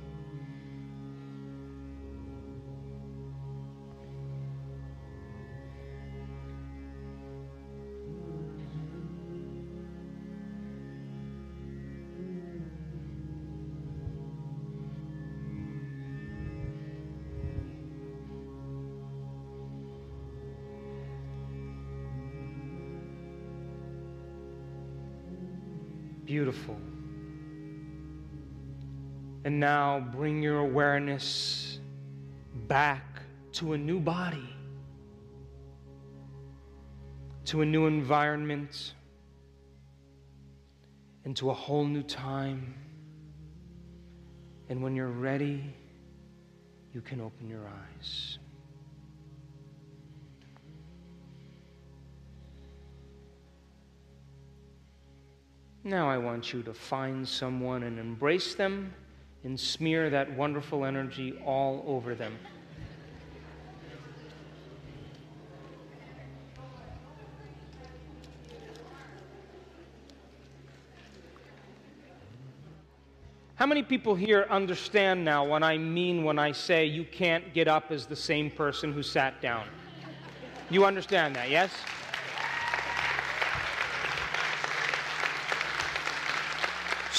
[26.29, 26.77] Beautiful.
[29.45, 31.79] And now bring your awareness
[32.67, 33.23] back
[33.53, 34.55] to a new body,
[37.47, 38.93] to a new environment,
[41.25, 42.75] and to a whole new time.
[44.69, 45.75] And when you're ready,
[46.93, 48.38] you can open your eyes.
[55.89, 58.93] Now I want you to find someone and embrace them
[59.43, 62.39] and smear that wonderful energy all over them.
[73.55, 77.67] How many people here understand now what I mean when I say you can't get
[77.67, 79.67] up as the same person who sat down?
[80.69, 81.71] You understand that, yes?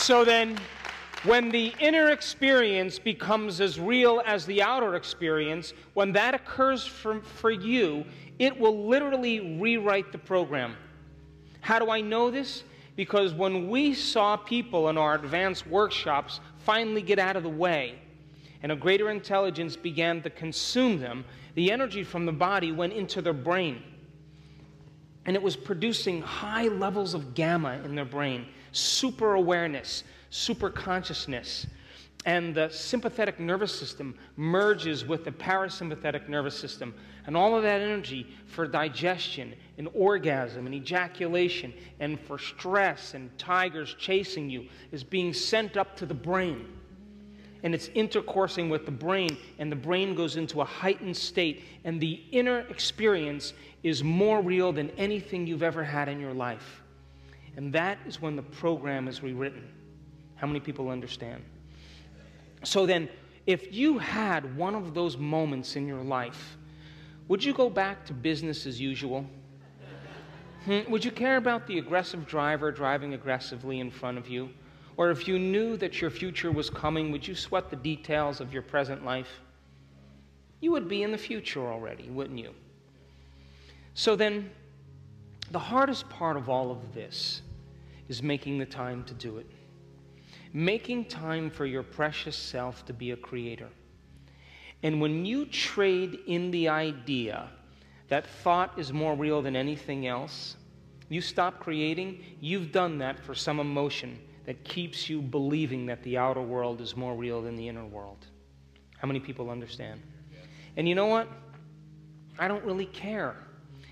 [0.10, 0.57] So then,
[1.23, 7.22] when the inner experience becomes as real as the outer experience, when that occurs for,
[7.22, 8.03] for you,
[8.40, 10.76] it will literally rewrite the program.
[11.61, 12.64] How do I know this?
[12.95, 17.94] Because when we saw people in our advanced workshops finally get out of the way
[18.64, 21.23] and a greater intelligence began to consume them,
[21.53, 23.84] the energy from the body went into their brain.
[25.27, 31.68] And it was producing high levels of gamma in their brain, super awareness, super consciousness.
[32.26, 36.94] And the sympathetic nervous system merges with the parasympathetic nervous system.
[37.26, 43.36] And all of that energy for digestion and orgasm and ejaculation and for stress and
[43.38, 46.68] tigers chasing you is being sent up to the brain
[47.64, 52.00] and it's intercoursing with the brain, and the brain goes into a heightened state, and
[52.00, 56.79] the inner experience is more real than anything you've ever had in your life.
[57.60, 59.68] And that is when the program is rewritten.
[60.38, 61.44] How many people understand?
[62.64, 63.10] So then,
[63.48, 66.56] if you had one of those moments in your life,
[67.27, 69.26] would you go back to business as usual?
[70.64, 70.90] Hmm?
[70.90, 74.52] Would you care about the aggressive driver driving aggressively in front of you?
[74.95, 78.53] Or if you knew that your future was coming, would you sweat the details of
[78.53, 79.41] your present life?
[80.61, 82.53] You would be in the future already, wouldn't you?
[83.95, 84.49] So then,
[85.52, 87.41] the hardest part of all of this
[88.10, 89.49] is making the time to do it.
[90.52, 93.69] Making time for your precious self to be a creator.
[94.84, 97.49] And when you trade in the idea
[98.07, 100.56] that thought is more real than anything else,
[101.10, 106.18] you stop creating, you've done that for some emotion that keeps you believing that the
[106.18, 108.26] outer world is more real than the inner world.
[108.98, 110.02] How many people understand?
[110.76, 111.27] And you know what?
[112.40, 113.36] I don't really care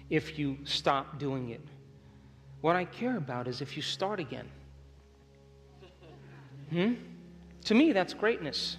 [0.10, 1.61] if you stop doing it.
[2.62, 4.48] What I care about is if you start again.
[6.72, 6.94] Hmm?
[7.66, 8.78] To me, that's greatness.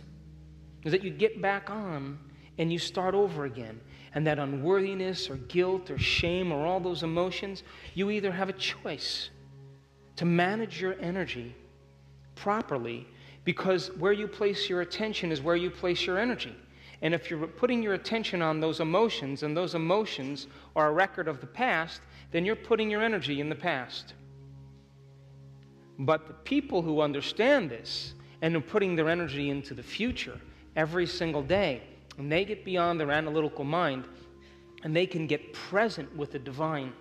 [0.84, 2.18] Is that you get back on
[2.58, 3.80] and you start over again.
[4.14, 7.62] And that unworthiness or guilt or shame or all those emotions,
[7.94, 9.30] you either have a choice
[10.16, 11.54] to manage your energy
[12.34, 13.06] properly
[13.44, 16.54] because where you place your attention is where you place your energy.
[17.02, 21.28] And if you're putting your attention on those emotions and those emotions are a record
[21.28, 22.00] of the past,
[22.30, 24.14] then you're putting your energy in the past.
[25.98, 30.38] But the people who understand this and are putting their energy into the future
[30.76, 31.82] every single day,
[32.18, 34.04] and they get beyond their analytical mind
[34.84, 36.92] and they can get present with the divine.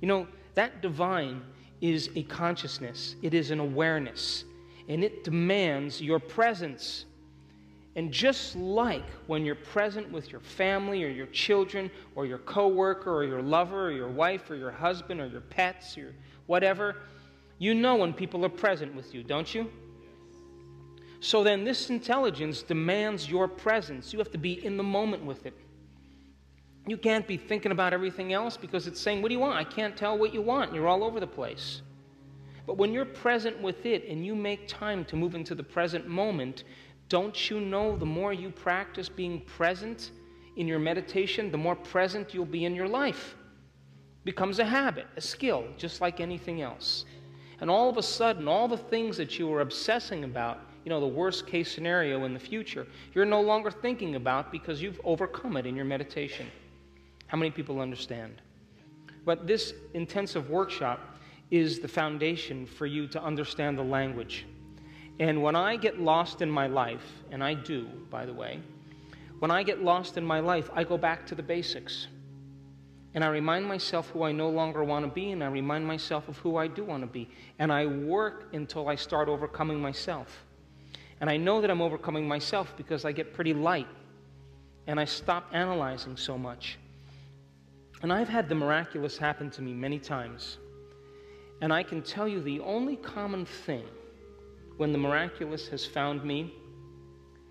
[0.00, 1.42] You know, that divine
[1.80, 4.44] is a consciousness, it is an awareness,
[4.88, 7.04] and it demands your presence.
[7.96, 13.14] And just like when you're present with your family or your children or your coworker
[13.14, 16.14] or your lover or your wife or your husband or your pets or
[16.46, 16.96] whatever,
[17.58, 19.70] you know when people are present with you, don't you?
[21.20, 24.12] So then this intelligence demands your presence.
[24.12, 25.54] You have to be in the moment with it.
[26.86, 29.56] You can't be thinking about everything else because it's saying, What do you want?
[29.56, 30.74] I can't tell what you want.
[30.74, 31.80] You're all over the place.
[32.66, 36.06] But when you're present with it and you make time to move into the present
[36.06, 36.64] moment,
[37.16, 40.10] don't you know the more you practice being present
[40.56, 43.36] in your meditation, the more present you'll be in your life?
[44.24, 47.04] becomes a habit, a skill, just like anything else.
[47.60, 51.00] And all of a sudden, all the things that you were obsessing about, you know,
[51.00, 55.56] the worst case scenario in the future, you're no longer thinking about because you've overcome
[55.56, 56.46] it in your meditation.
[57.26, 58.40] How many people understand?
[59.24, 61.00] But this intensive workshop
[61.50, 64.46] is the foundation for you to understand the language.
[65.20, 68.60] And when I get lost in my life, and I do, by the way,
[69.38, 72.08] when I get lost in my life, I go back to the basics.
[73.14, 76.28] And I remind myself who I no longer want to be, and I remind myself
[76.28, 77.30] of who I do want to be.
[77.60, 80.44] And I work until I start overcoming myself.
[81.20, 83.86] And I know that I'm overcoming myself because I get pretty light
[84.86, 86.78] and I stop analyzing so much.
[88.02, 90.58] And I've had the miraculous happen to me many times.
[91.62, 93.84] And I can tell you the only common thing
[94.76, 96.54] when the miraculous has found me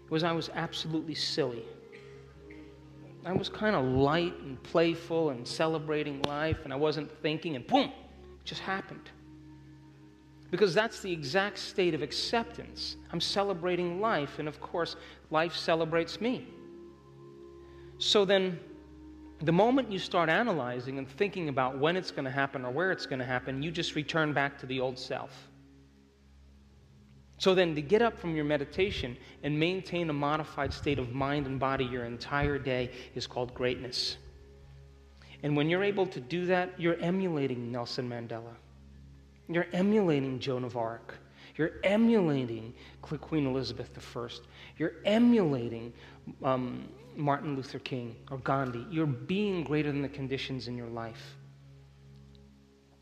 [0.10, 1.64] was I was absolutely silly.
[3.26, 7.66] I was kind of light and playful and celebrating life, and I wasn't thinking, and
[7.66, 9.10] boom, it just happened.
[10.52, 12.98] Because that's the exact state of acceptance.
[13.12, 14.98] I'm celebrating life, and of course,
[15.32, 16.48] life celebrates me.
[17.98, 18.60] So then,
[19.42, 22.92] the moment you start analyzing and thinking about when it's going to happen or where
[22.92, 25.50] it's going to happen, you just return back to the old self.
[27.44, 31.46] So then, to get up from your meditation and maintain a modified state of mind
[31.46, 34.16] and body your entire day is called greatness.
[35.44, 38.56] And when you're able to do that, you're emulating Nelson Mandela.
[39.50, 41.18] You're emulating Joan of Arc.
[41.58, 44.30] You're emulating Queen Elizabeth I.
[44.78, 45.92] You're emulating
[46.46, 46.88] um,
[47.18, 48.88] Martin Luther King or Gandhi.
[48.90, 51.36] You're being greater than the conditions in your life.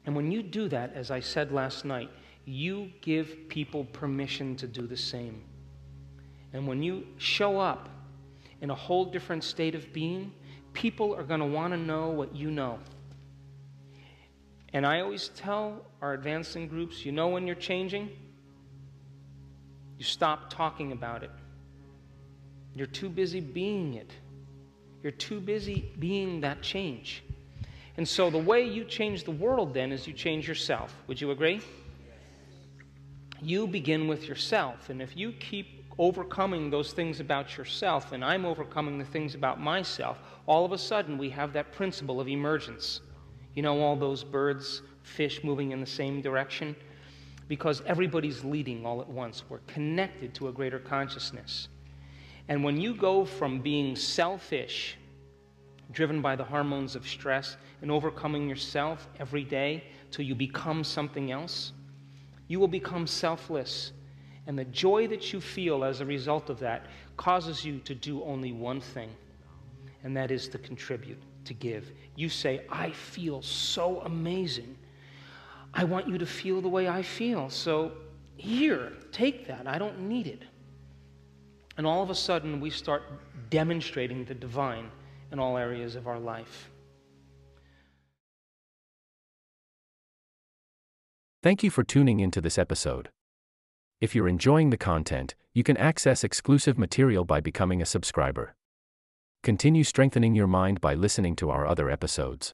[0.07, 2.09] And when you do that, as I said last night,
[2.45, 5.43] you give people permission to do the same.
[6.53, 7.89] And when you show up
[8.61, 10.33] in a whole different state of being,
[10.73, 12.79] people are going to want to know what you know.
[14.73, 18.09] And I always tell our advancing groups you know when you're changing?
[19.97, 21.31] You stop talking about it.
[22.73, 24.11] You're too busy being it.
[25.03, 27.23] You're too busy being that change.
[27.97, 30.95] And so the way you change the world then is you change yourself.
[31.07, 31.61] Would you agree?
[33.41, 34.89] You begin with yourself.
[34.89, 39.59] And if you keep overcoming those things about yourself and I'm overcoming the things about
[39.59, 43.01] myself, all of a sudden we have that principle of emergence.
[43.55, 46.75] You know, all those birds, fish moving in the same direction?
[47.47, 49.43] Because everybody's leading all at once.
[49.49, 51.67] We're connected to a greater consciousness.
[52.47, 54.97] And when you go from being selfish,
[55.91, 61.31] driven by the hormones of stress, and overcoming yourself every day till you become something
[61.31, 61.73] else,
[62.51, 63.93] you will become selfless.
[64.45, 68.23] And the joy that you feel as a result of that causes you to do
[68.23, 69.09] only one thing,
[70.03, 71.89] and that is to contribute to give.
[72.17, 74.75] You say, I feel so amazing.
[75.73, 77.49] I want you to feel the way I feel.
[77.49, 77.93] So
[78.35, 79.65] here, take that.
[79.65, 80.41] I don't need it.
[81.77, 83.03] And all of a sudden, we start
[83.49, 84.91] demonstrating the divine
[85.31, 86.69] in all areas of our life.
[91.43, 93.09] Thank you for tuning into this episode.
[93.99, 98.53] If you're enjoying the content, you can access exclusive material by becoming a subscriber.
[99.41, 102.53] Continue strengthening your mind by listening to our other episodes.